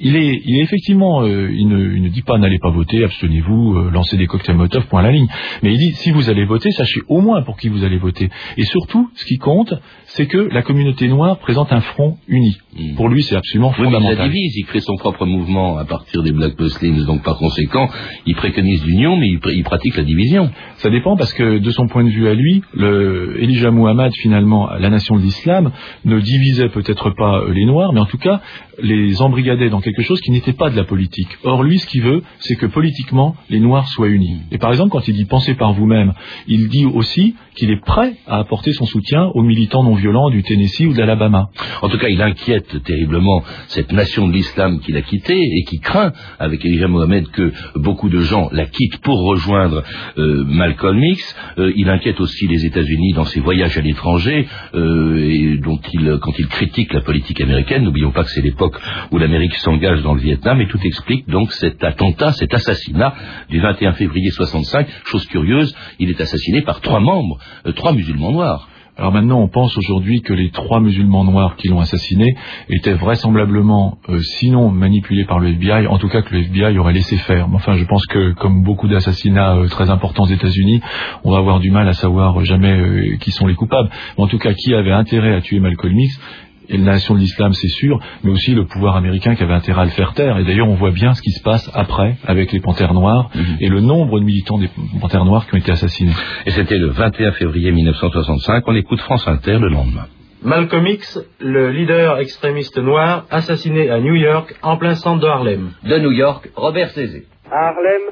il 0.00 0.16
est, 0.16 0.40
il 0.44 0.58
est 0.58 0.62
effectivement, 0.62 1.22
euh, 1.22 1.50
il, 1.52 1.68
ne, 1.68 1.94
il, 1.94 2.02
ne, 2.02 2.08
dit 2.08 2.22
pas 2.22 2.38
n'allez 2.38 2.58
pas 2.58 2.70
voter, 2.70 3.04
abstenez-vous, 3.04 3.74
euh, 3.74 3.90
lancez 3.90 4.16
des 4.16 4.26
cocktails 4.26 4.56
Molotov, 4.56 4.86
point 4.86 5.00
à 5.00 5.02
la 5.04 5.12
ligne. 5.12 5.28
Mais 5.62 5.72
il 5.72 5.78
dit 5.78 5.92
si 5.94 6.10
vous 6.10 6.30
allez 6.30 6.44
voter, 6.44 6.70
sachez 6.70 7.00
au 7.08 7.20
moins 7.20 7.42
pour 7.42 7.56
qui 7.56 7.68
vous 7.68 7.84
allez 7.84 7.98
voter. 7.98 8.28
Et 8.56 8.64
surtout, 8.64 9.10
ce 9.14 9.24
qui 9.24 9.36
compte, 9.38 9.74
c'est 10.06 10.26
que 10.26 10.38
la 10.38 10.62
communauté 10.62 11.08
noire 11.08 11.38
présente 11.38 11.72
un 11.72 11.80
front 11.80 12.16
uni. 12.28 12.56
Mm. 12.76 12.94
Pour 12.94 13.08
lui, 13.08 13.22
c'est 13.22 13.36
absolument 13.36 13.72
fondamental. 13.72 14.12
il 14.12 14.18
la 14.18 14.28
divise, 14.28 14.56
il 14.56 14.64
crée 14.66 14.80
son 14.80 14.96
propre 14.96 15.26
mouvement 15.26 15.78
à 15.78 15.84
partir 15.84 16.22
des 16.22 16.32
Black 16.32 16.58
Muslims, 16.58 17.04
donc 17.04 17.22
par 17.22 17.36
conséquent, 17.36 17.88
il 18.26 18.36
préconise 18.36 18.84
l'union, 18.84 19.16
mais 19.16 19.28
il, 19.28 19.40
il, 19.52 19.64
pratique 19.64 19.96
la 19.96 20.04
division. 20.04 20.50
Ça 20.76 20.90
dépend 20.90 21.16
parce 21.16 21.32
que 21.32 21.58
de 21.58 21.70
son 21.70 21.88
point 21.88 22.04
de 22.04 22.10
vue 22.10 22.28
à 22.28 22.34
lui, 22.34 22.62
le 22.74 23.42
Elijah 23.42 23.70
Muhammad, 23.70 24.12
finalement, 24.14 24.70
la 24.78 24.90
nation 24.90 25.16
de 25.16 25.22
l'islam, 25.22 25.72
ne 26.04 26.20
divisait 26.20 26.68
peut-être 26.68 27.10
pas 27.10 27.44
les 27.52 27.64
noirs, 27.64 27.92
mais 27.92 28.00
en 28.00 28.06
tout 28.06 28.18
cas, 28.18 28.40
les 28.80 29.20
embrigadait 29.22 29.70
dans 29.70 29.80
quelque 29.80 30.02
chose 30.02 30.20
qui 30.20 30.30
n'était 30.30 30.52
pas 30.52 30.70
de 30.70 30.76
la 30.76 30.84
politique. 30.84 31.28
Or, 31.44 31.62
lui, 31.62 31.78
ce 31.78 31.86
qu'il 31.86 32.02
veut, 32.02 32.22
c'est 32.38 32.56
que 32.56 32.66
politiquement, 32.66 33.36
les 33.50 33.60
Noirs 33.60 33.88
soient 33.88 34.08
unis. 34.08 34.40
Et 34.50 34.58
par 34.58 34.70
exemple, 34.70 34.90
quand 34.90 35.06
il 35.08 35.14
dit 35.14 35.24
pensez 35.24 35.54
par 35.54 35.72
vous-même, 35.72 36.12
il 36.46 36.68
dit 36.68 36.84
aussi 36.86 37.34
qu'il 37.54 37.70
est 37.70 37.84
prêt 37.84 38.14
à 38.26 38.38
apporter 38.38 38.72
son 38.72 38.86
soutien 38.86 39.30
aux 39.34 39.42
militants 39.42 39.82
non 39.82 39.94
violents 39.94 40.30
du 40.30 40.42
Tennessee 40.42 40.86
ou 40.86 40.92
de 40.92 40.98
l'Alabama. 40.98 41.50
En 41.82 41.88
tout 41.88 41.98
cas, 41.98 42.08
il 42.08 42.22
inquiète 42.22 42.82
terriblement 42.84 43.42
cette 43.66 43.92
nation 43.92 44.28
de 44.28 44.32
l'islam 44.32 44.80
qu'il 44.80 44.96
a 44.96 45.02
quittée 45.02 45.40
et 45.40 45.64
qui 45.64 45.80
craint, 45.80 46.12
avec 46.38 46.64
Elijah 46.64 46.88
Mohamed, 46.88 47.28
que 47.28 47.52
beaucoup 47.74 48.08
de 48.08 48.20
gens 48.20 48.48
la 48.52 48.66
quittent 48.66 48.98
pour 48.98 49.20
rejoindre 49.22 49.82
euh, 50.18 50.44
Malcolm 50.46 51.02
X. 51.02 51.36
Euh, 51.58 51.72
il 51.76 51.88
inquiète 51.90 52.20
aussi 52.20 52.46
les 52.46 52.64
États-Unis 52.64 53.12
dans 53.14 53.24
ses 53.24 53.40
voyages 53.40 53.76
à 53.76 53.80
l'étranger, 53.80 54.46
euh, 54.74 55.28
et 55.28 55.58
dont 55.58 55.80
il, 55.92 56.18
quand 56.20 56.38
il 56.38 56.46
critique 56.46 56.92
la 56.92 57.00
politique 57.00 57.40
américaine, 57.40 57.82
n'oublions 57.82 58.12
pas 58.12 58.24
que 58.24 58.30
c'est 58.30 58.42
l'époque 58.42 58.67
où 59.10 59.18
l'Amérique 59.18 59.54
s'engage 59.56 60.02
dans 60.02 60.14
le 60.14 60.20
Vietnam, 60.20 60.60
et 60.60 60.68
tout 60.68 60.80
explique 60.82 61.28
donc 61.28 61.52
cet 61.52 61.82
attentat, 61.84 62.32
cet 62.32 62.52
assassinat 62.54 63.14
du 63.48 63.60
21 63.60 63.92
février 63.92 64.30
65. 64.30 64.86
Chose 65.04 65.26
curieuse, 65.26 65.74
il 65.98 66.10
est 66.10 66.20
assassiné 66.20 66.62
par 66.62 66.80
trois 66.80 67.00
membres, 67.00 67.38
euh, 67.66 67.72
trois 67.72 67.92
musulmans 67.92 68.32
noirs. 68.32 68.68
Alors 68.96 69.12
maintenant, 69.12 69.38
on 69.40 69.46
pense 69.46 69.78
aujourd'hui 69.78 70.22
que 70.22 70.32
les 70.32 70.50
trois 70.50 70.80
musulmans 70.80 71.22
noirs 71.22 71.54
qui 71.54 71.68
l'ont 71.68 71.78
assassiné 71.78 72.34
étaient 72.68 72.94
vraisemblablement, 72.94 73.98
euh, 74.08 74.18
sinon 74.18 74.70
manipulés 74.70 75.24
par 75.24 75.38
le 75.38 75.50
FBI, 75.50 75.86
en 75.86 75.98
tout 75.98 76.08
cas 76.08 76.22
que 76.22 76.34
le 76.34 76.40
FBI 76.42 76.76
aurait 76.78 76.94
laissé 76.94 77.16
faire. 77.18 77.48
enfin, 77.54 77.74
je 77.74 77.84
pense 77.84 78.04
que, 78.06 78.32
comme 78.32 78.64
beaucoup 78.64 78.88
d'assassinats 78.88 79.54
euh, 79.54 79.68
très 79.68 79.88
importants 79.88 80.24
aux 80.24 80.34
États-Unis, 80.34 80.80
on 81.22 81.30
va 81.30 81.38
avoir 81.38 81.60
du 81.60 81.70
mal 81.70 81.86
à 81.86 81.92
savoir 81.92 82.44
jamais 82.44 83.18
qui 83.20 83.30
sont 83.30 83.46
les 83.46 83.54
coupables. 83.54 83.88
Mais 84.16 84.24
en 84.24 84.26
tout 84.26 84.38
cas, 84.38 84.52
qui 84.52 84.74
avait 84.74 84.90
intérêt 84.90 85.32
à 85.32 85.42
tuer 85.42 85.60
Malcolm 85.60 85.96
X 85.96 86.20
et 86.68 86.76
la 86.76 86.84
nation 86.84 87.14
de 87.14 87.20
l'islam, 87.20 87.52
c'est 87.52 87.68
sûr, 87.68 87.98
mais 88.22 88.30
aussi 88.30 88.54
le 88.54 88.64
pouvoir 88.66 88.96
américain 88.96 89.34
qui 89.34 89.42
avait 89.42 89.54
intérêt 89.54 89.82
à 89.82 89.84
le 89.84 89.90
faire 89.90 90.12
taire. 90.14 90.38
Et 90.38 90.44
d'ailleurs, 90.44 90.68
on 90.68 90.74
voit 90.74 90.90
bien 90.90 91.14
ce 91.14 91.22
qui 91.22 91.30
se 91.30 91.42
passe 91.42 91.70
après 91.74 92.16
avec 92.26 92.52
les 92.52 92.60
Panthères 92.60 92.94
Noires 92.94 93.30
mhm. 93.34 93.56
et 93.60 93.68
le 93.68 93.80
nombre 93.80 94.20
de 94.20 94.24
militants 94.24 94.58
des 94.58 94.68
Panthères 95.00 95.24
Noires 95.24 95.46
qui 95.46 95.54
ont 95.54 95.58
été 95.58 95.72
assassinés. 95.72 96.12
Et 96.46 96.50
c'était 96.50 96.78
le 96.78 96.88
21 96.88 97.32
février 97.32 97.72
1965. 97.72 98.64
On 98.66 98.74
écoute 98.74 99.00
France 99.00 99.26
Inter 99.26 99.58
le 99.58 99.68
lendemain. 99.68 100.06
Malcolm 100.42 100.86
X, 100.86 101.18
le 101.40 101.70
leader 101.70 102.18
extrémiste 102.18 102.78
noir, 102.78 103.26
assassiné 103.28 103.90
à 103.90 103.98
New 103.98 104.14
York, 104.14 104.54
en 104.62 104.76
plein 104.76 104.94
centre 104.94 105.20
de 105.20 105.26
Harlem. 105.26 105.70
De 105.82 105.98
New 105.98 106.12
York, 106.12 106.50
Robert 106.54 106.90
Césé. 106.90 107.24
À 107.50 107.70
Harlem, 107.70 108.02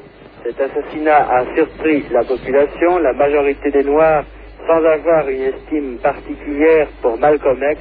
cet 0.43 0.61
assassinat 0.61 1.19
a 1.19 1.45
surpris 1.55 2.03
la 2.11 2.25
population, 2.25 2.99
la 2.99 3.13
majorité 3.13 3.71
des 3.71 3.85
Noirs, 3.85 4.25
sans 4.67 4.85
avoir 4.85 5.29
une 5.29 5.43
estime 5.43 5.99
particulière 6.03 6.89
pour 7.01 7.17
Malcolm 7.19 7.61
X, 7.73 7.81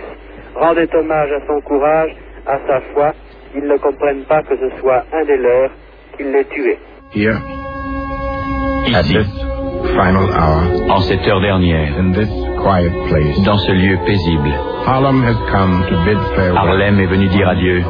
rendait 0.56 0.94
hommage 0.96 1.32
à 1.32 1.46
son 1.48 1.62
courage, 1.62 2.12
à 2.48 2.58
sa 2.68 2.82
foi. 2.94 3.14
Qu'ils 3.54 3.68
ne 3.68 3.78
comprennent 3.78 4.26
pas 4.26 4.42
que 4.44 4.56
ce 4.58 4.70
soit 4.82 5.04
un 5.14 5.24
des 5.26 5.38
leurs 5.38 5.72
qui 6.18 6.24
l'ait 6.24 6.44
tué. 6.46 6.78
Here, 7.16 7.38
Ici, 8.88 9.18
final 9.96 10.30
hour, 10.30 10.92
en 10.92 11.00
cette 11.02 11.26
heure 11.28 11.42
dernière, 11.42 11.98
in 11.98 12.12
this 12.12 12.30
quiet 12.62 12.92
place, 13.08 13.42
dans 13.44 13.58
ce 13.58 13.72
lieu 13.72 13.98
paisible, 14.06 14.54
Harlem 14.86 15.24
has 15.24 15.36
come 15.52 15.84
to 15.90 15.96
bid 16.06 16.18
farewell 16.36 16.58
Harlem 16.58 17.00
est 17.00 17.08
venu 17.08 17.28
dire 17.30 17.48
adieu. 17.50 17.84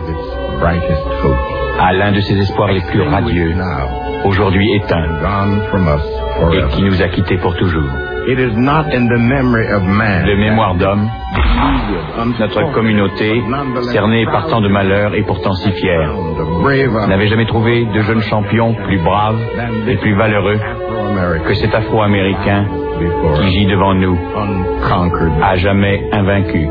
à 1.79 1.93
l'un 1.93 2.11
de 2.13 2.21
ses 2.21 2.37
espoirs 2.37 2.71
les 2.71 2.81
plus 2.81 3.01
radieux, 3.01 3.53
aujourd'hui 4.23 4.75
éteint, 4.75 5.09
et 5.09 6.69
qui 6.69 6.81
forever. 6.81 6.81
nous 6.81 7.01
a 7.01 7.07
quittés 7.09 7.37
pour 7.39 7.55
toujours. 7.57 7.89
It 8.27 8.39
is 8.39 8.57
not 8.57 8.91
in 8.91 9.07
the 9.07 9.19
memory 9.19 9.67
of 9.71 9.83
d'homme, 10.79 11.09
notre 12.39 12.71
communauté, 12.73 13.43
cernée 13.91 14.25
par 14.25 14.47
tant 14.47 14.61
de 14.61 14.67
malheurs 14.67 15.13
et 15.13 15.21
pourtant 15.21 15.53
si 15.53 15.71
fière, 15.71 16.11
n'avait 17.07 17.27
jamais 17.27 17.45
trouvé 17.45 17.85
de 17.85 18.01
jeune 18.01 18.21
champion 18.21 18.73
plus 18.73 18.97
brave 18.97 19.37
et 19.87 19.97
plus 19.97 20.15
valeureux 20.15 20.59
que 21.47 21.53
cet 21.53 21.75
Afro-Américain 21.75 22.65
qui 23.35 23.47
gît 23.51 23.67
devant 23.67 23.93
nous, 23.93 24.17
à 25.43 25.55
jamais 25.57 26.09
invaincu. 26.11 26.67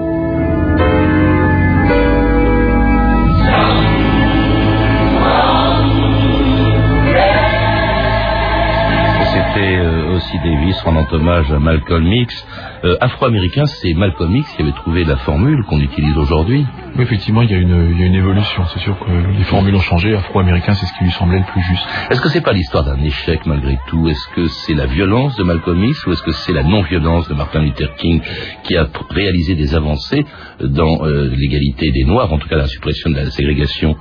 Davis 10.44 10.78
rendant 10.82 11.06
hommage 11.10 11.50
à 11.50 11.58
Malcolm 11.58 12.06
X. 12.06 12.46
Euh, 12.84 12.98
Afro-américain, 13.00 13.64
c'est 13.64 13.94
Malcolm 13.94 14.36
X 14.36 14.52
qui 14.54 14.62
avait 14.62 14.72
trouvé 14.72 15.04
la 15.04 15.16
formule 15.16 15.64
qu'on 15.64 15.80
utilise 15.80 16.16
aujourd'hui. 16.18 16.66
Oui, 16.96 17.02
effectivement, 17.02 17.42
il 17.42 17.50
y, 17.50 17.54
a 17.54 17.56
une, 17.56 17.92
il 17.92 18.00
y 18.00 18.04
a 18.04 18.06
une 18.06 18.14
évolution. 18.14 18.62
C'est 18.66 18.80
sûr 18.80 18.98
que 18.98 19.10
les 19.10 19.44
formules 19.44 19.74
ont 19.74 19.80
changé. 19.80 20.14
Afro-américain, 20.14 20.74
c'est 20.74 20.84
ce 20.84 20.92
qui 20.98 21.04
lui 21.04 21.10
semblait 21.12 21.38
le 21.38 21.46
plus 21.46 21.62
juste. 21.62 21.84
Est-ce 22.10 22.20
que 22.20 22.28
c'est 22.28 22.42
pas 22.42 22.52
l'histoire 22.52 22.84
d'un 22.84 23.02
échec 23.02 23.46
malgré 23.46 23.78
tout? 23.88 24.06
Est-ce 24.08 24.28
que 24.34 24.46
c'est 24.48 24.74
la 24.74 24.86
violence 24.86 25.34
de 25.36 25.44
Malcolm 25.44 25.82
X 25.82 26.06
ou 26.06 26.12
est-ce 26.12 26.22
que 26.22 26.32
c'est 26.32 26.52
la 26.52 26.62
non-violence 26.62 27.26
de 27.28 27.34
Martin 27.34 27.62
Luther 27.62 27.94
King 27.96 28.20
qui 28.64 28.76
a 28.76 28.86
réalisé 29.10 29.54
des 29.54 29.74
avancées 29.74 30.26
dans 30.60 31.06
euh, 31.06 31.30
l'égalité 31.34 31.90
des 31.90 32.04
Noirs, 32.04 32.32
en 32.32 32.38
tout 32.38 32.48
cas 32.48 32.56
la 32.56 32.66
suppression 32.66 33.10
de 33.10 33.16
la 33.16 33.30
ségrégation 33.30 33.96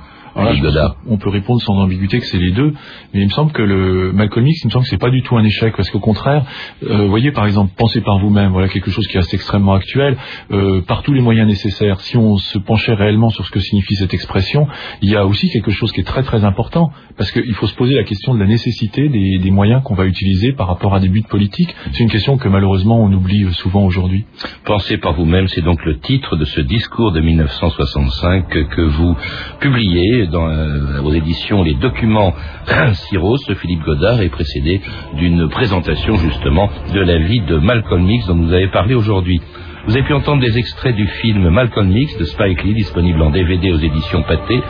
Qu'on 1.06 1.18
peut 1.18 1.30
répondre 1.30 1.60
sans 1.62 1.74
ambiguïté 1.74 2.18
que 2.18 2.26
c'est 2.26 2.38
les 2.38 2.52
deux, 2.52 2.72
mais 3.12 3.20
il 3.20 3.26
me 3.26 3.30
semble 3.30 3.52
que 3.52 3.62
le 3.62 4.12
Malcolm 4.12 4.46
X, 4.46 4.62
il 4.62 4.66
me 4.66 4.70
semble 4.70 4.84
que 4.84 4.90
c'est 4.90 4.98
pas 4.98 5.10
du 5.10 5.22
tout 5.22 5.36
un 5.36 5.44
échec, 5.44 5.74
parce 5.76 5.90
qu'au 5.90 6.00
contraire, 6.00 6.44
euh, 6.82 7.02
vous 7.02 7.08
voyez 7.08 7.32
par 7.32 7.46
exemple, 7.46 7.72
pensez 7.76 8.00
par 8.00 8.18
vous-même, 8.18 8.52
voilà 8.52 8.68
quelque 8.68 8.90
chose 8.90 9.06
qui 9.06 9.16
reste 9.16 9.32
extrêmement 9.34 9.74
actuel, 9.74 10.16
euh, 10.50 10.80
par 10.82 11.02
tous 11.02 11.12
les 11.12 11.20
moyens 11.20 11.46
nécessaires. 11.46 12.00
Si 12.00 12.16
on 12.16 12.36
se 12.36 12.58
penchait 12.58 12.94
réellement 12.94 13.30
sur 13.30 13.44
ce 13.46 13.50
que 13.50 13.60
signifie 13.60 13.94
cette 13.94 14.14
expression, 14.14 14.66
il 15.02 15.10
y 15.10 15.16
a 15.16 15.26
aussi 15.26 15.48
quelque 15.50 15.70
chose 15.70 15.92
qui 15.92 16.00
est 16.00 16.04
très 16.04 16.22
très 16.22 16.44
important, 16.44 16.90
parce 17.16 17.30
qu'il 17.30 17.54
faut 17.54 17.66
se 17.66 17.74
poser 17.74 17.94
la 17.94 18.04
question 18.04 18.34
de 18.34 18.40
la 18.40 18.46
nécessité 18.46 19.08
des, 19.08 19.38
des 19.38 19.50
moyens 19.50 19.82
qu'on 19.84 19.94
va 19.94 20.06
utiliser 20.06 20.52
par 20.52 20.66
rapport 20.66 20.94
à 20.94 21.00
des 21.00 21.08
buts 21.08 21.24
politiques. 21.28 21.74
C'est 21.92 22.02
une 22.02 22.10
question 22.10 22.36
que 22.38 22.48
malheureusement 22.48 23.02
on 23.02 23.12
oublie 23.12 23.44
euh, 23.44 23.52
souvent 23.52 23.84
aujourd'hui. 23.84 24.24
Pensez 24.64 24.98
par 24.98 25.14
vous-même, 25.14 25.48
c'est 25.48 25.62
donc 25.62 25.84
le 25.84 25.98
titre 25.98 26.36
de 26.36 26.44
ce 26.44 26.60
discours 26.60 27.12
de 27.12 27.20
1965 27.20 28.48
que, 28.48 28.58
que 28.60 28.82
vous 28.82 29.16
publiez 29.60 30.23
dans 30.26 30.48
euh, 30.48 31.00
aux 31.02 31.12
éditions 31.12 31.62
Les 31.62 31.74
Documents 31.74 32.34
Cyros. 32.92 33.38
Philippe 33.60 33.82
Godard 33.82 34.20
est 34.20 34.28
précédé 34.28 34.80
d'une 35.14 35.48
présentation 35.48 36.16
justement 36.16 36.68
de 36.92 37.00
la 37.00 37.18
vie 37.18 37.40
de 37.40 37.58
Malcolm 37.58 38.08
X 38.08 38.26
dont 38.26 38.36
vous 38.36 38.52
avez 38.52 38.68
parlé 38.68 38.94
aujourd'hui. 38.94 39.40
Vous 39.86 39.92
avez 39.92 40.06
pu 40.06 40.14
entendre 40.14 40.40
des 40.40 40.56
extraits 40.56 40.96
du 40.96 41.06
film 41.06 41.50
Malcolm 41.50 41.94
X 41.94 42.16
de 42.16 42.24
Spike 42.24 42.64
Lee, 42.64 42.74
disponible 42.74 43.20
en 43.20 43.30
DVD 43.30 43.70
aux 43.70 43.78
éditions 43.78 44.22
Pathé, 44.22 44.62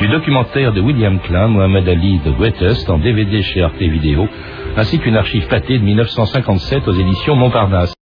du 0.00 0.08
documentaire 0.08 0.72
de 0.72 0.80
William 0.80 1.20
Klein, 1.20 1.48
Mohamed 1.48 1.88
Ali 1.88 2.18
The 2.24 2.36
Greatest, 2.36 2.90
en 2.90 2.98
DVD 2.98 3.42
chez 3.42 3.62
Arte 3.62 3.78
Vidéo, 3.78 4.26
ainsi 4.76 4.98
qu'une 4.98 5.16
archive 5.16 5.46
Pathé 5.46 5.78
de 5.78 5.84
1957 5.84 6.88
aux 6.88 6.92
éditions 6.92 7.36
Montparnasse. 7.36 7.94